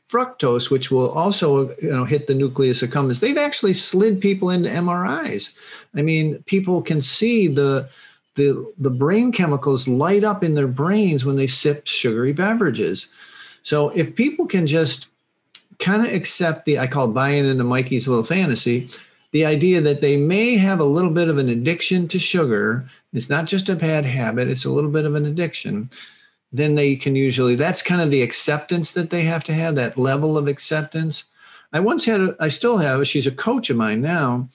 fructose 0.10 0.70
which 0.70 0.90
will 0.92 1.10
also 1.12 1.70
you 1.82 1.90
know 1.90 2.06
hit 2.06 2.28
the 2.28 2.34
nucleus 2.34 2.82
accumbens 2.82 3.20
they've 3.20 3.38
actually 3.38 3.74
slid 3.74 4.22
people 4.22 4.50
into 4.50 4.70
mris 4.70 5.54
i 5.96 6.02
mean 6.02 6.42
people 6.44 6.82
can 6.82 7.02
see 7.02 7.48
the 7.48 7.90
the, 8.36 8.72
the 8.78 8.90
brain 8.90 9.32
chemicals 9.32 9.88
light 9.88 10.24
up 10.24 10.44
in 10.44 10.54
their 10.54 10.68
brains 10.68 11.26
when 11.26 11.36
they 11.36 11.48
sip 11.48 11.88
sugary 11.88 12.34
beverages. 12.34 13.08
So 13.64 13.90
if 13.90 14.16
people 14.16 14.46
can 14.46 14.68
just 14.68 15.08
kind 15.80 16.06
of 16.06 16.14
accept 16.14 16.66
the, 16.66 16.80
I 16.80 16.88
call 16.88 17.08
buying 17.08 17.46
into 17.46 17.64
Mikey's 17.64 18.08
little 18.08 18.24
fantasy, 18.24 18.90
the 19.32 19.46
idea 19.46 19.82
that 19.82 20.02
they 20.02 20.18
may 20.18 20.56
have 20.56 20.80
a 20.80 20.86
little 20.86 21.10
bit 21.10 21.28
of 21.28 21.38
an 21.38 21.50
addiction 21.50 22.08
to 22.10 22.20
sugar, 22.20 22.86
it's 23.12 23.30
not 23.30 23.46
just 23.46 23.68
a 23.68 23.76
bad 23.76 24.06
habit, 24.06 24.48
it's 24.48 24.66
a 24.66 24.70
little 24.70 24.92
bit 24.92 25.06
of 25.06 25.16
an 25.16 25.26
addiction, 25.26 25.90
then 26.54 26.76
they 26.76 26.96
can 26.96 27.16
usually, 27.16 27.56
that's 27.56 27.82
kind 27.82 28.02
of 28.02 28.12
the 28.12 28.22
acceptance 28.22 28.92
that 28.92 29.10
they 29.10 29.24
have 29.24 29.44
to 29.44 29.54
have, 29.54 29.76
that 29.76 29.98
level 29.98 30.38
of 30.38 30.48
acceptance. 30.48 31.26
I 31.74 31.82
once 31.82 32.06
had, 32.06 32.22
a, 32.22 32.36
I 32.40 32.48
still 32.48 32.78
have, 32.78 33.06
she's 33.08 33.28
a 33.28 33.32
coach 33.32 33.70
of 33.70 33.76
mine 33.76 34.02
now. 34.02 34.48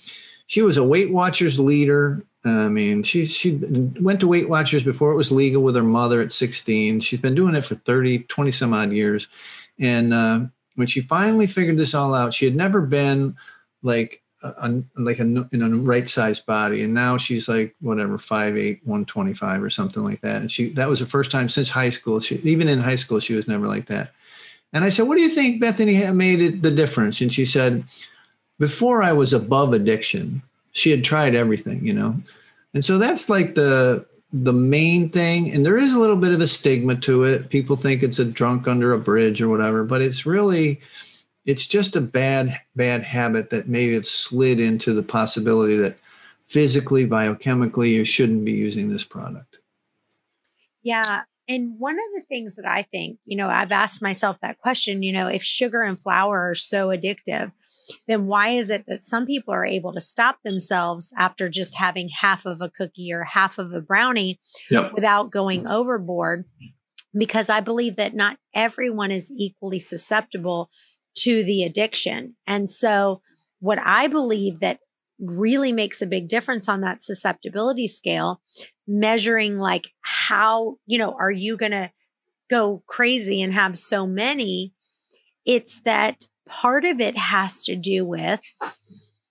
She 0.47 0.63
was 0.63 0.79
a 0.79 0.85
Weight 0.85 1.13
Watchers 1.13 1.59
leader 1.59 2.25
I 2.45 2.69
mean, 2.69 3.03
she 3.03 3.27
she 3.27 3.61
went 4.01 4.21
to 4.21 4.29
Weight 4.29 4.49
Watchers 4.49 4.83
before 4.83 5.13
it 5.13 5.17
was 5.17 5.31
legal 5.31 5.63
with 5.63 5.77
her 5.77 5.83
mother 5.83 6.23
at 6.23 6.33
16. 6.33 7.01
She's 7.01 7.21
been 7.21 7.35
doing 7.35 7.55
it 7.55 7.65
for 7.65 7.75
30, 7.75 8.21
20 8.21 8.51
some 8.51 8.73
odd 8.73 8.93
years. 8.93 9.29
And 9.79 10.15
uh, 10.15 10.41
when 10.77 10.87
she 10.87 11.01
finally 11.03 11.47
figured 11.47 11.77
this 11.77 11.95
all 11.95 12.15
out, 12.15 12.33
she 12.33 12.47
had 12.47 12.57
never 12.57 12.81
been 12.81 13.37
like 13.83 14.23
a, 14.43 14.83
like 14.97 15.19
a, 15.19 15.23
in 15.23 15.63
a 15.63 15.77
right 15.77 16.09
sized 16.09 16.47
body. 16.47 16.83
And 16.83 16.95
now 16.95 17.19
she's 17.19 17.49
like, 17.49 17.75
whatever, 17.81 18.17
5'8, 18.17 18.81
125 18.85 19.63
or 19.63 19.71
something 19.71 20.03
like 20.03 20.21
that. 20.23 20.41
And 20.41 20.51
she, 20.51 20.71
that 20.71 20.89
was 20.89 21.01
the 21.01 21.07
first 21.07 21.31
time 21.31 21.49
since 21.49 21.69
high 21.69 21.91
school. 21.91 22.21
She, 22.21 22.37
even 22.37 22.69
in 22.69 22.81
high 22.81 22.97
school, 22.97 23.21
she 23.21 23.35
was 23.35 23.49
never 23.49 23.67
like 23.67 23.87
that. 23.87 24.13
And 24.73 24.85
I 24.85 24.89
said, 24.89 25.09
what 25.09 25.17
do 25.17 25.23
you 25.23 25.29
think, 25.29 25.61
Bethany, 25.61 26.11
made 26.13 26.41
it 26.41 26.63
the 26.63 26.71
difference? 26.71 27.21
And 27.21 27.33
she 27.33 27.45
said, 27.45 27.85
before 28.59 29.03
I 29.03 29.13
was 29.13 29.33
above 29.33 29.73
addiction, 29.73 30.43
she 30.73 30.91
had 30.91 31.05
tried 31.05 31.35
everything, 31.35 31.85
you 31.85 31.93
know. 31.93 32.17
And 32.75 32.85
so 32.85 32.99
that's 32.99 33.29
like 33.29 33.55
the 33.55 34.07
the 34.33 34.53
main 34.53 35.09
thing 35.09 35.53
and 35.53 35.67
there 35.67 35.77
is 35.77 35.93
a 35.93 35.99
little 35.99 36.15
bit 36.15 36.31
of 36.31 36.41
a 36.41 36.47
stigma 36.47 36.95
to 36.95 37.25
it. 37.25 37.51
People 37.51 37.75
think 37.75 38.03
it's 38.03 38.21
a 38.21 38.25
drunk 38.25 38.69
under 38.69 38.93
a 38.93 38.99
bridge 38.99 39.43
or 39.43 39.49
whatever, 39.49 39.83
but 39.83 40.01
it's 40.01 40.25
really 40.25 40.81
it's 41.47 41.67
just 41.67 41.97
a 41.97 42.01
bad 42.01 42.61
bad 42.77 43.03
habit 43.03 43.51
that 43.51 43.69
maybe 43.69 43.95
have 43.95 44.07
slid 44.07 44.61
into 44.61 44.93
the 44.93 45.03
possibility 45.03 45.77
that 45.77 45.99
physically 46.47 47.07
biochemically 47.07 47.91
you 47.91 48.05
shouldn't 48.05 48.45
be 48.45 48.53
using 48.53 48.89
this 48.89 49.05
product. 49.05 49.59
Yeah, 50.83 51.23
and 51.51 51.81
one 51.81 51.97
of 51.97 52.15
the 52.15 52.21
things 52.21 52.55
that 52.57 52.65
I 52.65 52.83
think, 52.83 53.19
you 53.25 53.37
know, 53.37 53.49
I've 53.49 53.73
asked 53.73 54.01
myself 54.01 54.39
that 54.41 54.59
question, 54.59 55.03
you 55.03 55.13
know, 55.13 55.27
if 55.27 55.43
sugar 55.43 55.83
and 55.83 56.01
flour 56.01 56.49
are 56.49 56.55
so 56.55 56.91
addictive, 56.91 57.51
then 58.07 58.27
why 58.27 58.51
is 58.51 58.71
it 58.71 58.85
that 58.87 59.05
some 59.05 59.27
people 59.27 59.55
are 59.55 59.65
able 59.65 59.93
to 59.93 60.01
stop 60.01 60.39
themselves 60.45 61.13
after 61.17 61.49
just 61.49 61.77
having 61.77 62.09
half 62.09 62.47
of 62.47 62.61
a 62.61 62.71
cookie 62.71 63.13
or 63.13 63.25
half 63.25 63.59
of 63.59 63.73
a 63.73 63.81
brownie 63.81 64.41
yep. 64.71 64.93
without 64.95 65.31
going 65.31 65.67
overboard? 65.67 66.45
Because 67.17 67.51
I 67.51 67.61
believe 67.61 67.97
that 67.97 68.15
not 68.15 68.39
everyone 68.55 69.11
is 69.11 69.33
equally 69.37 69.79
susceptible 69.79 70.71
to 71.17 71.43
the 71.43 71.65
addiction. 71.65 72.37
And 72.47 72.71
so, 72.71 73.23
what 73.59 73.79
I 73.85 74.07
believe 74.07 74.61
that 74.61 74.81
really 75.21 75.73
makes 75.73 76.01
a 76.01 76.07
big 76.07 76.29
difference 76.29 76.69
on 76.69 76.81
that 76.81 77.03
susceptibility 77.03 77.87
scale, 77.87 78.41
measuring 78.87 79.59
like 79.59 79.89
how, 80.01 80.77
you 80.87 80.99
know, 80.99 81.15
are 81.19 81.31
you 81.31 81.57
going 81.57 81.73
to 81.73 81.91
go 82.49 82.83
crazy 82.87 83.43
and 83.43 83.53
have 83.53 83.77
so 83.79 84.07
many? 84.07 84.73
It's 85.45 85.81
that 85.83 86.27
part 86.49 86.85
of 86.85 87.01
it 87.01 87.17
has 87.17 87.65
to 87.65 87.77
do 87.77 88.05
with 88.05 88.41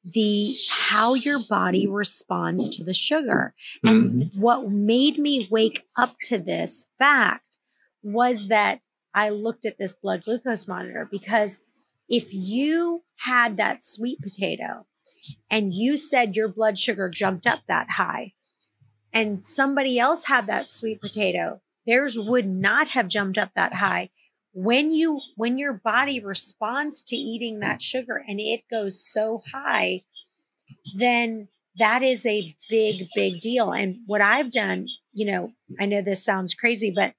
the 0.03 0.55
how 0.69 1.13
your 1.13 1.39
body 1.49 1.87
responds 1.87 2.69
to 2.69 2.83
the 2.83 2.93
sugar. 2.93 3.53
And 3.83 4.21
mm-hmm. 4.21 4.41
what 4.41 4.69
made 4.69 5.17
me 5.17 5.47
wake 5.51 5.85
up 5.97 6.11
to 6.23 6.37
this 6.37 6.87
fact 6.97 7.57
was 8.01 8.47
that 8.47 8.79
I 9.13 9.29
looked 9.29 9.65
at 9.65 9.77
this 9.77 9.93
blood 9.93 10.23
glucose 10.23 10.67
monitor 10.67 11.07
because 11.09 11.59
if 12.07 12.33
you 12.33 13.03
had 13.17 13.57
that 13.57 13.83
sweet 13.83 14.21
potato 14.21 14.85
and 15.49 15.73
you 15.73 15.97
said 15.97 16.35
your 16.35 16.47
blood 16.47 16.77
sugar 16.77 17.09
jumped 17.09 17.45
up 17.45 17.61
that 17.67 17.91
high 17.91 18.33
and 19.11 19.45
somebody 19.45 19.99
else 19.99 20.25
had 20.25 20.47
that 20.47 20.67
sweet 20.67 21.01
potato, 21.01 21.61
theirs 21.85 22.17
would 22.17 22.47
not 22.47 22.89
have 22.89 23.07
jumped 23.07 23.37
up 23.37 23.51
that 23.55 23.75
high 23.75 24.09
when 24.53 24.91
you 24.91 25.21
when 25.35 25.57
your 25.57 25.73
body 25.73 26.19
responds 26.19 27.01
to 27.03 27.15
eating 27.15 27.59
that 27.59 27.81
sugar 27.81 28.23
and 28.27 28.39
it 28.39 28.63
goes 28.69 29.03
so 29.03 29.41
high 29.51 30.03
then 30.95 31.47
that 31.77 32.03
is 32.03 32.25
a 32.25 32.53
big 32.69 33.07
big 33.15 33.39
deal. 33.39 33.71
And 33.71 33.99
what 34.05 34.21
i've 34.21 34.51
done 34.51 34.87
you 35.13 35.25
know 35.25 35.51
i 35.79 35.85
know 35.85 36.01
this 36.01 36.23
sounds 36.23 36.53
crazy 36.53 36.91
but 36.95 37.13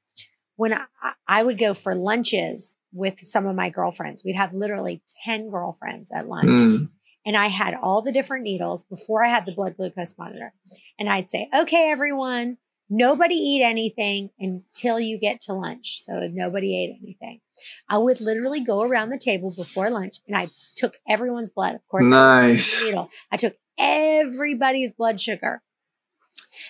when 0.57 0.75
i, 0.75 0.85
I 1.27 1.43
would 1.43 1.59
go 1.59 1.75
for 1.75 1.95
lunches 1.95 2.77
with 2.93 3.21
some 3.21 3.47
of 3.47 3.55
my 3.55 3.71
girlfriends. 3.71 4.25
We'd 4.25 4.35
have 4.35 4.53
literally 4.53 5.01
10 5.25 5.49
girlfriends 5.51 6.11
at 6.13 6.27
lunch. 6.27 6.49
Mm. 6.49 6.89
and 7.25 7.37
i 7.37 7.47
had 7.47 7.75
all 7.75 8.03
the 8.03 8.13
different 8.13 8.43
needles 8.43 8.83
before 8.83 9.25
i 9.25 9.29
had 9.29 9.47
the 9.47 9.55
blood 9.55 9.77
glucose 9.77 10.15
monitor. 10.19 10.53
And 10.99 11.09
i'd 11.09 11.31
say 11.31 11.49
okay 11.57 11.91
everyone 11.91 12.59
nobody 12.91 13.37
eat 13.37 13.63
anything 13.63 14.31
until 14.39 14.99
you 14.99 15.19
get 15.19 15.41
to 15.43 15.55
lunch. 15.55 16.03
So 16.03 16.29
nobody 16.31 16.77
ate 16.77 16.99
anything. 17.01 17.41
I 17.89 17.99
would 17.99 18.21
literally 18.21 18.63
go 18.63 18.83
around 18.83 19.11
the 19.11 19.19
table 19.19 19.53
before 19.57 19.89
lunch 19.91 20.17
and 20.27 20.37
I 20.37 20.49
took 20.77 20.97
everyone's 21.09 21.51
blood. 21.51 21.77
Of 21.77 21.87
course, 21.89 22.07
nice. 22.07 22.85
I, 22.93 23.07
I 23.31 23.37
took 23.37 23.55
everybody's 23.79 24.93
blood 24.93 25.21
sugar. 25.21 25.63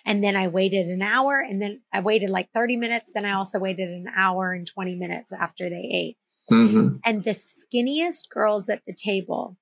And 0.05 0.23
then 0.23 0.37
I 0.37 0.47
waited 0.47 0.87
an 0.87 1.03
hour 1.03 1.41
and 1.41 1.61
then 1.61 1.81
I 1.93 2.01
waited 2.01 2.31
like 2.31 2.51
30 2.55 2.77
minutes. 2.77 3.13
Then 3.15 3.25
I 3.25 3.33
also 3.33 3.59
waited 3.59 3.89
an 3.89 4.07
hour 4.15 4.53
and 4.53 4.67
20 4.67 4.95
minutes 4.95 5.33
after 5.33 5.71
they 5.71 5.91
ate. 5.93 6.17
Mm-hmm. 6.51 6.97
And 7.05 7.25
the 7.25 7.31
skinniest 7.31 8.29
girls 8.29 8.69
at 8.69 8.83
the 8.87 8.95
table, 8.95 9.57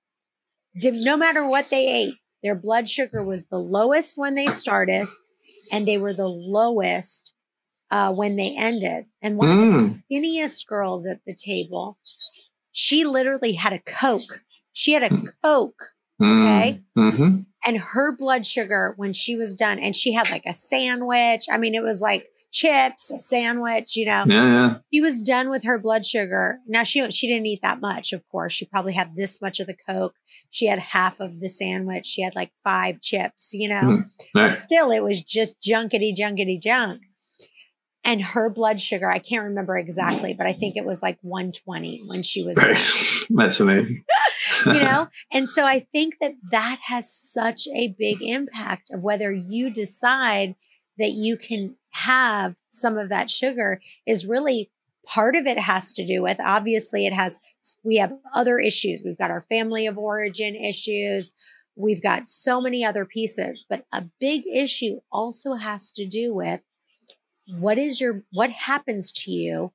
did, 0.79 0.97
no 1.01 1.17
matter 1.17 1.49
what 1.49 1.71
they 1.71 1.89
ate, 1.89 2.15
their 2.43 2.55
blood 2.55 2.89
sugar 2.89 3.23
was 3.23 3.47
the 3.47 3.59
lowest 3.59 4.17
when 4.17 4.35
they 4.35 4.47
started 4.47 5.09
and 5.73 5.87
they 5.87 5.99
were 5.99 6.15
the 6.15 6.29
lowest 6.29 7.35
uh, 7.91 8.13
when 8.13 8.37
they 8.37 8.55
ended. 8.57 9.07
And 9.23 9.37
one 9.37 9.49
mm. 9.49 9.53
of 9.53 9.73
the 9.73 9.89
hmm. 9.89 10.15
skinniest 10.15 10.67
girls 10.67 11.07
at 11.07 11.21
the 11.27 11.35
table, 11.35 11.99
she 12.73 13.05
literally 13.05 13.53
had 13.53 13.73
a 13.73 13.79
Coke. 13.79 14.43
She 14.73 14.93
had 14.93 15.03
a 15.03 15.09
hmm. 15.09 15.25
Coke. 15.43 15.83
Okay. 16.21 16.83
Mm-hmm. 16.97 17.41
And 17.65 17.79
her 17.79 18.17
blood 18.17 18.45
sugar 18.45 18.95
when 18.97 19.13
she 19.13 19.37
was 19.37 19.55
done, 19.55 19.79
and 19.79 19.95
she 19.95 20.13
had 20.13 20.31
like 20.31 20.47
a 20.47 20.55
sandwich. 20.55 21.47
I 21.51 21.59
mean, 21.59 21.75
it 21.75 21.83
was 21.83 22.01
like 22.01 22.29
chips, 22.51 23.11
a 23.11 23.21
sandwich, 23.21 23.97
you 23.97 24.07
know. 24.07 24.25
Yeah, 24.27 24.45
yeah. 24.45 24.79
She 24.93 25.01
was 25.01 25.21
done 25.21 25.51
with 25.51 25.65
her 25.65 25.79
blood 25.79 26.05
sugar. 26.07 26.59
Now 26.67 26.83
she 26.83 27.09
she 27.11 27.27
didn't 27.27 27.47
eat 27.47 27.61
that 27.63 27.81
much, 27.81 28.13
of 28.13 28.27
course. 28.29 28.53
She 28.53 28.65
probably 28.65 28.95
had 28.95 29.15
this 29.17 29.41
much 29.41 29.61
of 29.61 29.67
the 29.67 29.77
Coke. 29.89 30.15
She 30.51 30.67
had 30.67 30.79
half 30.79 31.21
of 31.21 31.41
the 31.41 31.49
sandwich. 31.49 32.07
She 32.07 32.23
had 32.23 32.35
like 32.35 32.53
five 32.65 33.01
chips, 33.01 33.51
you 33.53 33.69
know. 33.69 33.83
Mm, 33.83 34.05
But 34.35 34.57
still 34.59 34.91
it 34.91 35.03
was 35.03 35.21
just 35.23 35.61
junkety 35.61 36.15
junkety 36.15 36.61
junk. 36.61 37.03
and 38.05 38.23
her 38.23 38.49
blood 38.49 38.81
sugar, 38.81 39.11
I 39.11 39.19
can't 39.19 39.45
remember 39.45 39.77
exactly, 39.77 40.33
but 40.33 40.47
I 40.47 40.53
think 40.55 40.77
it 40.77 40.85
was 40.87 41.03
like 41.03 41.19
120 41.23 42.05
when 42.07 42.23
she 42.23 42.43
was. 42.43 42.57
That's 43.31 43.61
amazing. 43.61 44.05
you 44.67 44.73
know? 44.73 45.09
And 45.33 45.49
so 45.49 45.67
I 45.67 45.81
think 45.81 46.17
that 46.21 46.33
that 46.51 46.79
has 46.85 47.13
such 47.13 47.69
a 47.75 47.89
big 47.99 48.23
impact 48.23 48.89
of 48.91 49.03
whether 49.03 49.31
you 49.31 49.69
decide 49.71 50.55
that 50.97 51.11
you 51.13 51.37
can 51.37 51.77
have 51.91 52.55
some 52.69 52.99
of 52.99 53.09
that 53.09 53.31
sugar 53.31 53.81
is 54.07 54.27
really 54.27 54.71
part 55.07 55.35
of 55.35 55.47
it 55.47 55.59
has 55.59 55.93
to 55.95 56.05
do 56.05 56.23
with 56.23 56.39
obviously 56.41 57.07
it 57.07 57.13
has 57.13 57.39
we 57.83 57.97
have 57.97 58.13
other 58.35 58.59
issues. 58.59 59.03
We've 59.05 59.19
got 59.19 59.31
our 59.31 59.41
family 59.41 59.87
of 59.87 59.97
origin 59.97 60.55
issues. 60.55 61.33
We've 61.77 62.03
got 62.03 62.29
so 62.29 62.61
many 62.61 62.85
other 62.85 63.05
pieces 63.05 63.65
but 63.69 63.87
a 63.93 64.05
big 64.21 64.45
issue 64.47 65.01
also 65.11 65.55
has 65.55 65.91
to 65.93 66.07
do 66.07 66.35
with 66.35 66.63
what 67.59 67.79
is 67.79 68.01
your 68.01 68.25
what 68.33 68.51
happens 68.51 69.11
to 69.13 69.31
you? 69.31 69.73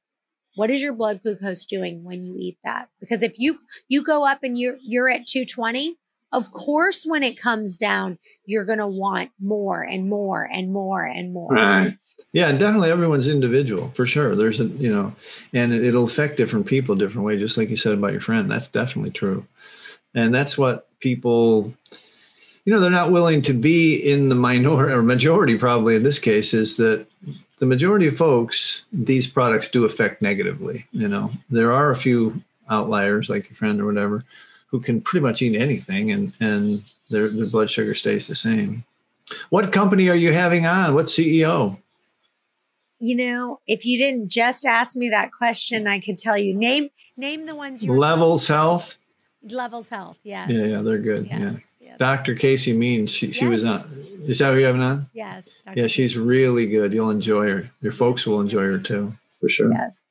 What 0.56 0.70
is 0.70 0.84
your 0.84 0.94
blood 0.94 1.22
glucose 1.24 1.66
doing 1.66 2.04
when 2.04 2.24
you 2.24 2.36
eat 2.38 2.60
that? 2.64 2.90
Because 3.00 3.24
if 3.24 3.40
you 3.40 3.60
you 3.88 4.04
go 4.04 4.26
up 4.26 4.44
and 4.44 4.58
you're 4.58 4.78
you're 4.84 5.10
at 5.10 5.26
220 5.26 5.98
of 6.34 6.52
course 6.52 7.06
when 7.06 7.24
it 7.24 7.40
comes 7.40 7.78
down 7.78 8.18
you're 8.46 8.66
going 8.66 8.80
to 8.80 8.88
want 8.88 9.32
more 9.40 9.82
and 9.82 10.10
more 10.10 10.50
and 10.52 10.74
more 10.74 11.06
and 11.06 11.34
more. 11.34 11.50
Right. 11.50 11.94
Yeah 12.34 12.52
definitely 12.52 12.92
everyone's 12.92 13.28
individual 13.28 13.92
for 13.94 14.06
sure. 14.06 14.36
There's 14.36 14.60
a 14.60 14.66
you 14.66 14.94
know 14.94 15.14
and 15.54 15.74
it'll 15.74 16.04
affect 16.04 16.38
different 16.38 16.66
people 16.66 16.96
different 16.96 17.26
way 17.26 17.38
just 17.38 17.58
like 17.58 17.70
you 17.70 17.78
said 17.78 17.94
about 17.94 18.12
your 18.12 18.22
friend. 18.22 18.52
That's 18.52 18.68
definitely 18.68 19.12
true. 19.12 19.46
And 20.14 20.34
that's 20.34 20.58
what 20.58 20.88
people 21.00 21.74
you 22.66 22.74
know 22.74 22.80
they're 22.80 22.90
not 22.90 23.12
willing 23.12 23.42
to 23.44 23.54
be 23.54 23.96
in 23.96 24.30
the 24.30 24.36
minority 24.36 24.94
or 24.94 25.04
majority 25.04 25.58
probably 25.58 25.96
in 25.96 26.04
this 26.04 26.20
case 26.20 26.54
is 26.54 26.76
that 26.78 27.06
the 27.60 27.68
majority 27.68 28.08
of 28.08 28.18
folks, 28.18 28.84
these 28.92 29.26
products 29.26 29.70
do 29.70 29.86
affect 29.86 30.22
negatively. 30.22 30.86
You 30.92 31.08
know, 31.08 31.32
there 31.50 31.72
are 31.72 31.92
a 31.92 31.96
few 31.96 32.42
outliers 32.70 33.30
like 33.30 33.50
your 33.50 33.56
friend 33.56 33.80
or 33.80 33.86
whatever 33.86 34.26
who 34.74 34.80
can 34.80 35.00
pretty 35.00 35.22
much 35.22 35.44
eat 35.44 35.56
anything 35.56 36.12
and, 36.12 36.34
and 36.40 36.84
their, 37.12 37.30
their 37.30 37.46
blood 37.46 37.70
sugar 37.70 37.94
stays 37.94 38.26
the 38.26 38.34
same. 38.34 38.84
What 39.52 39.72
company 39.72 40.10
are 40.10 40.16
you 40.16 40.34
having 40.34 40.66
on? 40.66 40.96
What 40.96 41.06
CEO? 41.06 41.78
You 43.00 43.16
know, 43.16 43.60
if 43.68 43.86
you 43.86 44.00
didn't 44.00 44.30
just 44.30 44.66
ask 44.66 44.98
me 44.98 45.10
that 45.10 45.32
question, 45.32 45.88
I 45.88 46.00
could 46.00 46.18
tell 46.18 46.36
you. 46.36 46.56
Name 46.56 46.90
name 47.16 47.46
the 47.46 47.56
ones 47.56 47.84
you 47.84 47.96
Levels 47.96 48.48
Health. 48.48 48.98
Levels 49.44 49.90
Health, 49.90 50.18
yeah. 50.24 50.48
Yeah, 50.50 50.66
yeah, 50.66 50.82
they're 50.82 50.98
good. 50.98 51.28
Yes. 51.28 51.62
Yeah. 51.80 51.98
Dr. 51.98 52.34
Casey 52.34 52.74
Means, 52.74 53.12
she, 53.12 53.32
she 53.32 53.42
yes. 53.42 53.50
was 53.52 53.64
on. 53.66 54.08
Is 54.24 54.40
that 54.40 54.54
who 54.54 54.60
you 54.60 54.66
have 54.66 54.76
on? 54.76 55.08
Yes. 55.14 55.50
Dr. 55.66 55.82
Yeah, 55.82 55.88
she's 55.88 56.18
really 56.18 56.66
good. 56.66 56.94
You'll 56.94 57.12
enjoy 57.12 57.48
her. 57.48 57.70
Your 57.82 57.92
folks 57.92 58.26
will 58.26 58.42
enjoy 58.42 58.64
her 58.64 58.80
too, 58.80 59.14
for 59.40 59.50
sure. 59.50 59.72
Yes. 59.72 60.04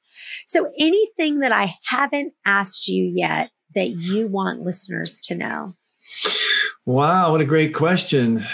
So, 0.46 0.70
anything 0.79 1.40
that 1.40 1.51
I 1.51 1.75
haven't 1.87 2.35
asked 2.44 2.87
you 2.87 3.12
yet 3.16 3.51
that 3.75 3.91
you 3.91 4.27
want 4.27 4.63
listeners 4.63 5.21
to 5.23 5.35
know? 5.35 5.75
Wow, 6.85 7.33
what 7.33 7.41
a 7.41 7.45
great 7.45 7.75
question. 7.75 8.45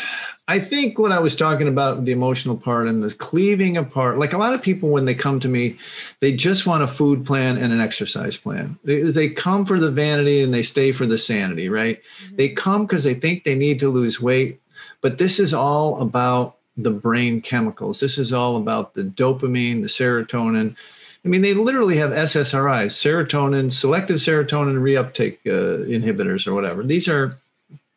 I 0.48 0.59
think 0.59 0.98
what 0.98 1.12
I 1.12 1.18
was 1.18 1.37
talking 1.37 1.68
about 1.68 2.07
the 2.07 2.12
emotional 2.12 2.57
part 2.57 2.88
and 2.88 3.02
the 3.02 3.12
cleaving 3.12 3.76
apart, 3.76 4.18
like 4.18 4.33
a 4.33 4.38
lot 4.38 4.54
of 4.54 4.62
people 4.62 4.88
when 4.88 5.04
they 5.04 5.14
come 5.14 5.40
to 5.40 5.48
me, 5.48 5.76
they 6.20 6.33
just 6.33 6.66
want 6.66 6.83
a 6.83 6.87
food 6.87 7.26
plan 7.26 7.59
and 7.59 7.70
an 7.70 7.83
exercise 7.83 8.38
plan. 8.38 8.78
They, 8.83 9.02
they 9.02 9.28
come 9.28 9.66
for 9.66 9.78
the 9.78 9.90
vanity 9.90 10.42
and 10.42 10.52
they 10.52 10.62
stay 10.62 10.92
for 10.92 11.04
the 11.04 11.18
sanity, 11.18 11.68
right? 11.68 12.00
Mm-hmm. 12.24 12.37
They 12.37 12.48
come 12.48 12.87
because 12.87 13.04
they 13.04 13.12
think 13.12 13.44
they 13.44 13.54
need 13.54 13.78
to 13.81 13.90
lose 13.90 14.22
weight, 14.22 14.62
but 15.02 15.18
this 15.18 15.38
is 15.38 15.52
all 15.52 16.00
about 16.00 16.57
the 16.78 16.92
brain 16.92 17.42
chemicals. 17.42 18.00
This 18.00 18.16
is 18.16 18.33
all 18.33 18.57
about 18.57 18.94
the 18.94 19.02
dopamine, 19.02 19.83
the 19.83 19.88
serotonin. 19.88 20.76
I 21.24 21.28
mean, 21.28 21.42
they 21.42 21.54
literally 21.54 21.96
have 21.96 22.11
SSRIs, 22.11 22.92
serotonin, 22.92 23.72
selective 23.72 24.16
serotonin 24.16 24.81
reuptake 24.81 25.38
uh, 25.46 25.85
inhibitors, 25.87 26.46
or 26.46 26.54
whatever. 26.54 26.83
These 26.83 27.09
are 27.09 27.37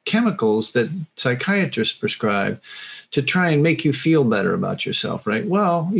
chemicals 0.05 0.71
that 0.71 0.89
psychiatrists 1.15 1.97
prescribe 1.97 2.61
to 3.11 3.21
try 3.21 3.49
and 3.49 3.61
make 3.61 3.85
you 3.85 3.93
feel 3.93 4.23
better 4.23 4.53
about 4.53 4.85
yourself, 4.85 5.27
right? 5.27 5.45
Well, 5.45 5.91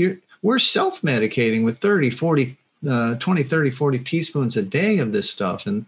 we're 0.42 0.60
self 0.60 1.02
medicating 1.02 1.64
with 1.64 1.78
30, 1.78 2.10
40, 2.10 2.58
uh, 2.90 3.16
20, 3.16 3.44
30, 3.44 3.70
40 3.70 4.00
teaspoons 4.00 4.58
a 4.58 4.64
day 4.64 4.98
of 4.98 5.12
this 5.12 5.30
stuff. 5.30 5.68
And 5.68 5.86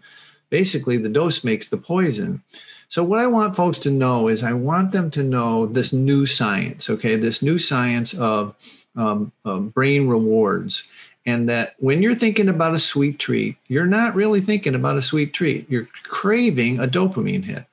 basically, 0.50 0.96
the 0.98 1.08
dose 1.08 1.42
makes 1.42 1.68
the 1.68 1.76
poison. 1.76 2.42
So, 2.88 3.02
what 3.02 3.18
I 3.18 3.26
want 3.26 3.56
folks 3.56 3.78
to 3.80 3.90
know 3.90 4.28
is 4.28 4.44
I 4.44 4.52
want 4.52 4.92
them 4.92 5.10
to 5.12 5.22
know 5.22 5.66
this 5.66 5.92
new 5.92 6.26
science, 6.26 6.88
okay? 6.88 7.16
This 7.16 7.42
new 7.42 7.58
science 7.58 8.14
of, 8.14 8.54
um, 8.96 9.32
brain 9.74 10.06
rewards. 10.06 10.84
And 11.26 11.48
that 11.48 11.74
when 11.78 12.02
you're 12.02 12.14
thinking 12.14 12.48
about 12.48 12.74
a 12.74 12.78
sweet 12.78 13.18
treat, 13.18 13.56
you're 13.68 13.86
not 13.86 14.14
really 14.14 14.40
thinking 14.40 14.74
about 14.74 14.98
a 14.98 15.02
sweet 15.02 15.32
treat. 15.32 15.68
You're 15.70 15.88
craving 16.04 16.80
a 16.80 16.86
dopamine 16.86 17.44
hit. 17.44 17.64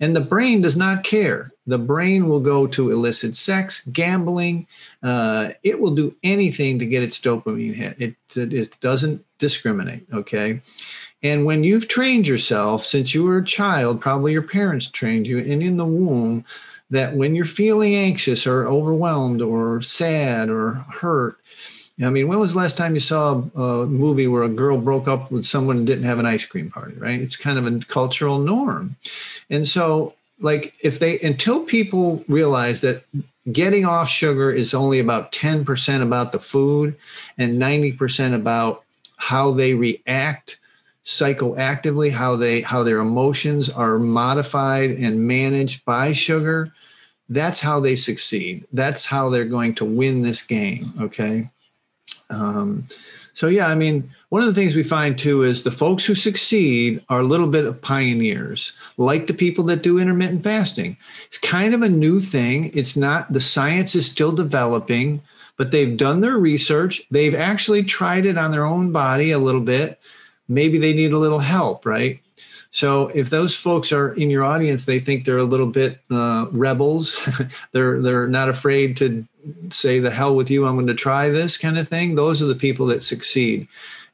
And 0.00 0.14
the 0.14 0.20
brain 0.20 0.60
does 0.60 0.76
not 0.76 1.04
care. 1.04 1.52
The 1.66 1.78
brain 1.78 2.28
will 2.28 2.40
go 2.40 2.66
to 2.68 2.90
illicit 2.90 3.36
sex, 3.36 3.82
gambling. 3.92 4.66
Uh, 5.02 5.50
it 5.62 5.80
will 5.80 5.94
do 5.94 6.14
anything 6.22 6.78
to 6.78 6.86
get 6.86 7.02
its 7.02 7.20
dopamine 7.20 7.74
hit. 7.74 8.00
It, 8.00 8.14
it, 8.36 8.52
it 8.52 8.80
doesn't 8.80 9.24
discriminate. 9.38 10.06
Okay. 10.12 10.60
And 11.22 11.44
when 11.44 11.64
you've 11.64 11.88
trained 11.88 12.28
yourself 12.28 12.84
since 12.84 13.12
you 13.12 13.24
were 13.24 13.38
a 13.38 13.44
child, 13.44 14.00
probably 14.00 14.32
your 14.32 14.42
parents 14.42 14.88
trained 14.88 15.26
you, 15.26 15.38
and 15.38 15.62
in 15.62 15.76
the 15.76 15.84
womb, 15.84 16.44
that 16.90 17.14
when 17.14 17.34
you're 17.34 17.44
feeling 17.44 17.94
anxious 17.94 18.46
or 18.46 18.66
overwhelmed 18.66 19.42
or 19.42 19.82
sad 19.82 20.48
or 20.48 20.74
hurt, 20.90 21.38
I 22.04 22.10
mean, 22.10 22.28
when 22.28 22.38
was 22.38 22.52
the 22.52 22.58
last 22.58 22.76
time 22.76 22.94
you 22.94 23.00
saw 23.00 23.42
a, 23.56 23.86
movie 23.86 24.28
where 24.28 24.44
a 24.44 24.48
girl 24.48 24.78
broke 24.78 25.08
up 25.08 25.30
with 25.32 25.44
someone 25.44 25.78
and 25.78 25.86
didn't 25.86 26.04
have 26.04 26.18
an 26.18 26.26
ice 26.26 26.44
cream 26.44 26.70
party, 26.70 26.94
right? 26.94 27.20
It's 27.20 27.36
kind 27.36 27.58
of 27.58 27.66
a 27.66 27.78
cultural 27.86 28.38
norm. 28.38 28.96
And 29.50 29.66
so, 29.66 30.14
like, 30.40 30.74
if 30.80 31.00
they, 31.00 31.18
until 31.20 31.64
people 31.64 32.24
realize 32.28 32.82
that 32.82 33.04
getting 33.50 33.84
off 33.84 34.08
sugar 34.08 34.52
is 34.52 34.74
only 34.74 35.00
about 35.00 35.32
10% 35.32 36.02
about 36.02 36.32
the 36.32 36.38
food 36.38 36.96
and 37.36 37.60
90% 37.60 38.34
about 38.34 38.84
how 39.16 39.50
they 39.52 39.74
react 39.74 40.58
psychoactively 41.08 42.10
how 42.10 42.36
they 42.36 42.60
how 42.60 42.82
their 42.82 42.98
emotions 42.98 43.70
are 43.70 43.98
modified 43.98 44.90
and 44.90 45.26
managed 45.26 45.82
by 45.86 46.12
sugar 46.12 46.70
that's 47.30 47.60
how 47.60 47.80
they 47.80 47.96
succeed 47.96 48.62
that's 48.74 49.06
how 49.06 49.30
they're 49.30 49.46
going 49.46 49.74
to 49.74 49.86
win 49.86 50.20
this 50.20 50.42
game 50.42 50.92
okay 51.00 51.48
um, 52.30 52.86
so 53.38 53.46
yeah, 53.46 53.68
I 53.68 53.76
mean, 53.76 54.10
one 54.30 54.42
of 54.42 54.48
the 54.48 54.54
things 54.54 54.74
we 54.74 54.82
find 54.82 55.16
too 55.16 55.44
is 55.44 55.62
the 55.62 55.70
folks 55.70 56.04
who 56.04 56.14
succeed 56.14 57.02
are 57.08 57.20
a 57.20 57.24
little 57.24 57.46
bit 57.46 57.64
of 57.64 57.80
pioneers, 57.80 58.72
like 58.96 59.26
the 59.28 59.34
people 59.34 59.64
that 59.66 59.82
do 59.82 59.98
intermittent 59.98 60.42
fasting. 60.42 60.96
It's 61.26 61.38
kind 61.38 61.72
of 61.72 61.82
a 61.82 61.88
new 61.88 62.20
thing. 62.20 62.70
It's 62.74 62.96
not 62.96 63.32
the 63.32 63.40
science 63.40 63.94
is 63.94 64.06
still 64.06 64.32
developing, 64.32 65.22
but 65.56 65.70
they've 65.70 65.96
done 65.96 66.20
their 66.20 66.36
research. 66.36 67.00
They've 67.10 67.34
actually 67.34 67.84
tried 67.84 68.26
it 68.26 68.36
on 68.36 68.50
their 68.50 68.64
own 68.64 68.90
body 68.90 69.30
a 69.30 69.38
little 69.38 69.60
bit. 69.60 70.00
Maybe 70.48 70.78
they 70.78 70.92
need 70.92 71.12
a 71.12 71.18
little 71.18 71.38
help, 71.38 71.86
right? 71.86 72.20
So 72.78 73.08
if 73.08 73.28
those 73.28 73.56
folks 73.56 73.90
are 73.90 74.12
in 74.12 74.30
your 74.30 74.44
audience, 74.44 74.84
they 74.84 75.00
think 75.00 75.24
they're 75.24 75.36
a 75.36 75.42
little 75.42 75.66
bit 75.66 75.98
uh, 76.12 76.46
rebels. 76.52 77.18
they're 77.72 78.00
they're 78.00 78.28
not 78.28 78.48
afraid 78.48 78.96
to 78.98 79.26
say 79.70 79.98
the 79.98 80.12
hell 80.12 80.36
with 80.36 80.48
you. 80.48 80.64
I'm 80.64 80.76
going 80.76 80.86
to 80.86 80.94
try 80.94 81.28
this 81.28 81.56
kind 81.56 81.76
of 81.76 81.88
thing. 81.88 82.14
Those 82.14 82.40
are 82.40 82.46
the 82.46 82.54
people 82.54 82.86
that 82.86 83.02
succeed. 83.02 83.66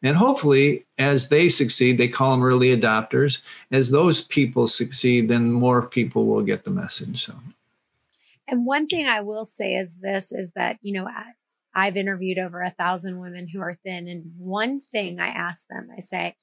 And 0.02 0.16
hopefully, 0.16 0.86
as 0.96 1.28
they 1.28 1.50
succeed, 1.50 1.98
they 1.98 2.08
call 2.08 2.30
them 2.30 2.42
early 2.42 2.74
adopters. 2.74 3.42
As 3.70 3.90
those 3.90 4.22
people 4.22 4.66
succeed, 4.66 5.28
then 5.28 5.52
more 5.52 5.86
people 5.86 6.24
will 6.24 6.42
get 6.42 6.64
the 6.64 6.70
message. 6.70 7.22
So, 7.22 7.34
and 8.48 8.64
one 8.64 8.86
thing 8.86 9.06
I 9.06 9.20
will 9.20 9.44
say 9.44 9.74
is 9.74 9.96
this: 9.96 10.32
is 10.32 10.52
that 10.52 10.78
you 10.80 10.94
know 10.94 11.06
I've 11.74 11.98
interviewed 11.98 12.38
over 12.38 12.62
a 12.62 12.70
thousand 12.70 13.20
women 13.20 13.46
who 13.46 13.60
are 13.60 13.74
thin, 13.74 14.08
and 14.08 14.32
one 14.38 14.80
thing 14.80 15.20
I 15.20 15.26
ask 15.26 15.68
them, 15.68 15.90
I 15.94 16.00
say, 16.00 16.36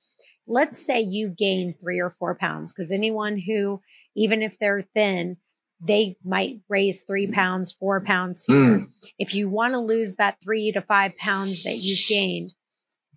let's 0.47 0.83
say 0.83 1.01
you 1.01 1.29
gain 1.29 1.75
three 1.79 1.99
or 1.99 2.09
four 2.09 2.35
pounds, 2.35 2.73
because 2.73 2.91
anyone 2.91 3.37
who, 3.39 3.81
even 4.15 4.41
if 4.41 4.57
they're 4.59 4.85
thin, 4.95 5.37
they 5.83 6.15
might 6.23 6.59
raise 6.69 7.03
three 7.03 7.27
pounds, 7.27 7.71
four 7.71 8.01
pounds 8.01 8.45
here. 8.45 8.55
Mm. 8.55 8.87
If 9.17 9.33
you 9.33 9.49
want 9.49 9.73
to 9.73 9.79
lose 9.79 10.15
that 10.15 10.37
three 10.43 10.71
to 10.71 10.81
five 10.81 11.17
pounds 11.17 11.63
that 11.63 11.77
you've 11.77 12.07
gained, 12.07 12.53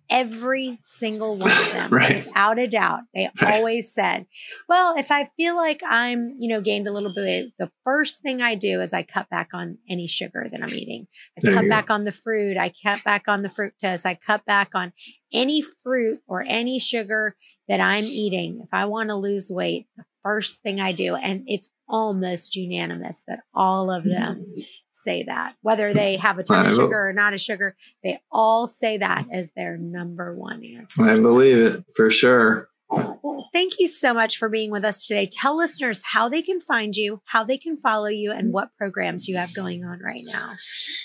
every 0.09 0.79
single 0.83 1.37
one 1.37 1.51
of 1.51 1.71
them 1.71 1.89
right. 1.91 2.25
without 2.25 2.59
a 2.59 2.67
doubt 2.67 3.01
they 3.13 3.29
right. 3.41 3.55
always 3.55 3.91
said 3.91 4.25
well 4.69 4.95
if 4.97 5.11
i 5.11 5.25
feel 5.37 5.55
like 5.55 5.81
i'm 5.87 6.35
you 6.39 6.47
know 6.47 6.61
gained 6.61 6.87
a 6.87 6.91
little 6.91 7.11
bit 7.13 7.51
the 7.57 7.71
first 7.83 8.21
thing 8.21 8.41
i 8.41 8.55
do 8.55 8.81
is 8.81 8.93
i 8.93 9.01
cut 9.01 9.29
back 9.29 9.49
on 9.53 9.77
any 9.89 10.07
sugar 10.07 10.47
that 10.51 10.61
i'm 10.61 10.73
eating 10.73 11.07
i 11.37 11.41
there 11.41 11.53
cut 11.53 11.69
back 11.69 11.87
go. 11.87 11.93
on 11.95 12.03
the 12.03 12.11
fruit 12.11 12.57
i 12.57 12.71
cut 12.83 13.03
back 13.03 13.23
on 13.27 13.41
the 13.41 13.49
fructose 13.49 14.05
i 14.05 14.13
cut 14.13 14.45
back 14.45 14.71
on 14.73 14.93
any 15.33 15.61
fruit 15.61 16.21
or 16.27 16.43
any 16.47 16.79
sugar 16.79 17.35
that 17.67 17.79
I'm 17.79 18.03
eating, 18.03 18.61
if 18.63 18.69
I 18.71 18.85
want 18.85 19.09
to 19.09 19.15
lose 19.15 19.49
weight, 19.51 19.87
the 19.97 20.05
first 20.23 20.61
thing 20.63 20.79
I 20.79 20.91
do, 20.91 21.15
and 21.15 21.43
it's 21.47 21.69
almost 21.87 22.55
unanimous 22.55 23.23
that 23.27 23.41
all 23.53 23.91
of 23.91 24.03
them 24.03 24.45
mm-hmm. 24.49 24.61
say 24.91 25.23
that, 25.23 25.55
whether 25.61 25.93
they 25.93 26.17
have 26.17 26.39
a 26.39 26.43
ton 26.43 26.65
of 26.65 26.71
sugar 26.71 27.09
or 27.09 27.13
not 27.13 27.33
a 27.33 27.37
sugar, 27.37 27.75
they 28.03 28.19
all 28.31 28.67
say 28.67 28.97
that 28.97 29.25
as 29.31 29.51
their 29.55 29.77
number 29.77 30.35
one 30.35 30.63
answer. 30.63 31.07
I 31.07 31.15
believe 31.15 31.57
it 31.57 31.83
for 31.95 32.09
sure. 32.09 32.69
Well, 32.89 33.49
thank 33.51 33.79
you 33.79 33.87
so 33.87 34.13
much 34.13 34.37
for 34.37 34.49
being 34.49 34.71
with 34.71 34.85
us 34.85 35.07
today. 35.07 35.25
Tell 35.25 35.57
listeners 35.57 36.01
how 36.03 36.29
they 36.29 36.41
can 36.41 36.61
find 36.61 36.95
you, 36.95 37.21
how 37.25 37.43
they 37.43 37.57
can 37.57 37.77
follow 37.77 38.07
you, 38.07 38.31
and 38.31 38.53
what 38.53 38.69
programs 38.77 39.27
you 39.27 39.37
have 39.37 39.53
going 39.53 39.83
on 39.83 39.99
right 39.99 40.21
now. 40.25 40.53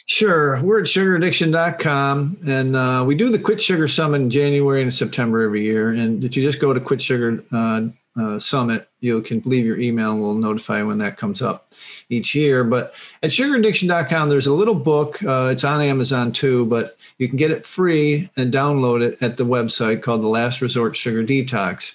Sure. 0.07 0.61
We're 0.62 0.81
at 0.81 0.87
sugaraddiction.com 0.87 2.39
and 2.47 2.76
uh, 2.76 3.05
we 3.07 3.14
do 3.14 3.31
the 3.31 3.39
Quit 3.39 3.62
Sugar 3.62 3.89
Summit 3.89 4.20
in 4.20 4.31
January 4.31 4.83
and 4.83 4.93
September 4.93 5.43
every 5.43 5.62
year. 5.62 5.91
And 5.91 6.22
if 6.22 6.37
you 6.37 6.43
just 6.43 6.61
go 6.61 6.72
to 6.72 6.81
Quit 6.81 7.01
Sugar 7.01 7.43
uh, 7.53 7.83
uh, 8.17 8.39
Summit, 8.39 8.89
you 9.01 9.21
can 9.23 9.43
leave 9.45 9.65
your 9.65 9.79
email 9.79 10.13
and 10.13 10.21
we'll 10.21 10.35
notify 10.35 10.79
you 10.79 10.87
when 10.87 10.99
that 10.99 11.17
comes 11.17 11.41
up 11.41 11.73
each 12.09 12.35
year. 12.35 12.65
But 12.65 12.95
at 13.23 13.31
sugaraddiction.com, 13.31 14.29
there's 14.29 14.47
a 14.47 14.55
little 14.55 14.75
book. 14.75 15.23
Uh, 15.23 15.51
it's 15.53 15.65
on 15.65 15.81
Amazon 15.81 16.33
too, 16.33 16.67
but 16.67 16.99
you 17.19 17.29
can 17.29 17.37
get 17.37 17.51
it 17.51 17.65
free 17.65 18.29
and 18.37 18.53
download 18.53 19.03
it 19.03 19.23
at 19.23 19.37
the 19.37 19.47
website 19.47 20.03
called 20.03 20.23
The 20.23 20.29
Last 20.29 20.61
Resort 20.61 20.97
Sugar 20.97 21.25
Detox. 21.25 21.95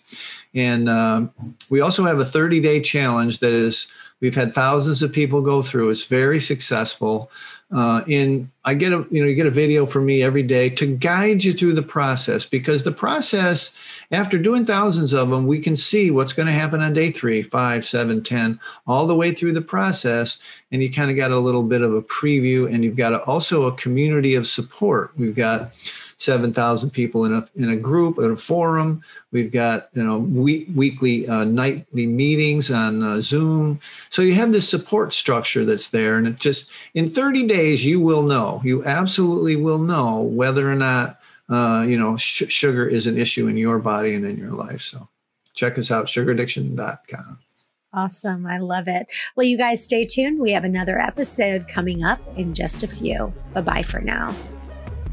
And 0.54 0.88
um, 0.88 1.34
we 1.70 1.82
also 1.82 2.06
have 2.06 2.20
a 2.20 2.26
30 2.26 2.62
day 2.62 2.80
challenge 2.80 3.40
that 3.40 3.52
is, 3.52 3.92
we've 4.22 4.36
had 4.36 4.54
thousands 4.54 5.02
of 5.02 5.12
people 5.12 5.42
go 5.42 5.62
through. 5.62 5.90
It's 5.90 6.06
very 6.06 6.40
successful. 6.40 7.32
Uh, 7.72 8.04
in 8.08 8.52
I 8.64 8.76
get 8.76 8.94
a 8.94 9.06
you 9.10 9.22
know 9.22 9.28
you 9.28 9.34
get 9.34 9.48
a 9.48 9.52
video 9.52 9.88
from 9.88 10.06
me 10.06 10.22
every 10.22 10.44
day 10.44 10.70
to 10.70 10.86
guide 10.86 11.44
you 11.44 11.52
through 11.52 11.74
the 11.74 11.82
process 11.82 12.46
because 12.46 12.84
the 12.84 12.92
process 12.92 13.76
after 14.12 14.38
doing 14.38 14.66
thousands 14.66 15.14
of 15.14 15.30
them 15.30 15.48
we 15.48 15.60
can 15.60 15.76
see 15.76 16.12
what's 16.12 16.32
going 16.32 16.46
to 16.46 16.54
happen 16.54 16.82
on 16.82 16.94
day 16.94 17.10
three 17.10 17.42
five 17.42 17.84
seven 17.84 18.22
ten 18.22 18.60
all 18.86 19.08
the 19.08 19.16
way 19.16 19.34
through 19.34 19.54
the 19.54 19.62
process. 19.62 20.38
And 20.72 20.84
you 20.84 20.92
kind 20.92 21.10
of 21.10 21.18
got 21.18 21.32
a 21.32 21.40
little 21.40 21.64
bit 21.64 21.82
of 21.82 21.94
a 21.94 22.04
preview 22.04 22.72
and 22.72 22.84
you've 22.84 22.96
got 22.96 23.14
a, 23.14 23.24
also 23.24 23.64
a 23.64 23.76
community 23.76 24.36
of 24.36 24.46
support. 24.46 25.12
We've 25.18 25.36
got 25.36 25.74
7,000 26.18 26.92
people 26.92 27.26
in 27.26 27.34
a, 27.34 27.46
in 27.56 27.70
a 27.70 27.76
group, 27.76 28.18
in 28.20 28.32
a 28.32 28.36
forum. 28.36 29.02
We've 29.32 29.52
got, 29.52 29.90
you 29.94 30.04
know, 30.04 30.20
week, 30.20 30.68
weekly, 30.74 31.28
uh, 31.28 31.44
nightly 31.44 32.08
meetings 32.08 32.72
on 32.72 33.04
uh, 33.04 33.20
Zoom. 33.22 33.80
So 34.10 34.22
you 34.22 34.34
have 34.36 34.54
this 34.54 34.70
support 34.70 35.14
structure 35.14 35.66
that's 35.66 35.90
there. 35.90 36.18
And 36.18 36.28
it 36.28 36.40
just, 36.40 36.72
in 36.94 37.10
30 37.10 37.48
days, 37.48 37.86
you 37.86 38.00
will 38.00 38.24
know, 38.24 38.62
you 38.64 38.84
absolutely 38.86 39.58
will 39.58 39.80
know 39.80 40.22
whether 40.22 40.70
or 40.70 40.76
not, 40.76 41.20
uh, 41.50 41.86
you 41.88 41.98
know, 41.98 42.16
sh- 42.16 42.44
sugar 42.48 42.88
is 42.88 43.08
an 43.08 43.18
issue 43.18 43.48
in 43.48 43.58
your 43.58 43.80
body 43.80 44.16
and 44.16 44.26
in 44.26 44.38
your 44.38 44.52
life. 44.52 44.82
So 44.82 45.10
check 45.54 45.78
us 45.78 45.92
out, 45.92 46.06
sugaraddiction.com. 46.06 47.40
Awesome. 47.94 48.46
I 48.46 48.58
love 48.58 48.88
it. 48.88 49.08
Well, 49.36 49.46
you 49.46 49.58
guys 49.58 49.84
stay 49.84 50.06
tuned. 50.06 50.40
We 50.40 50.52
have 50.52 50.66
another 50.66 51.00
episode 51.00 51.68
coming 51.70 52.04
up 52.04 52.20
in 52.36 52.54
just 52.54 52.84
a 52.84 52.88
few. 52.88 53.34
Bye 53.54 53.62
bye 53.62 53.84
for 53.84 54.02
now. 54.02 54.36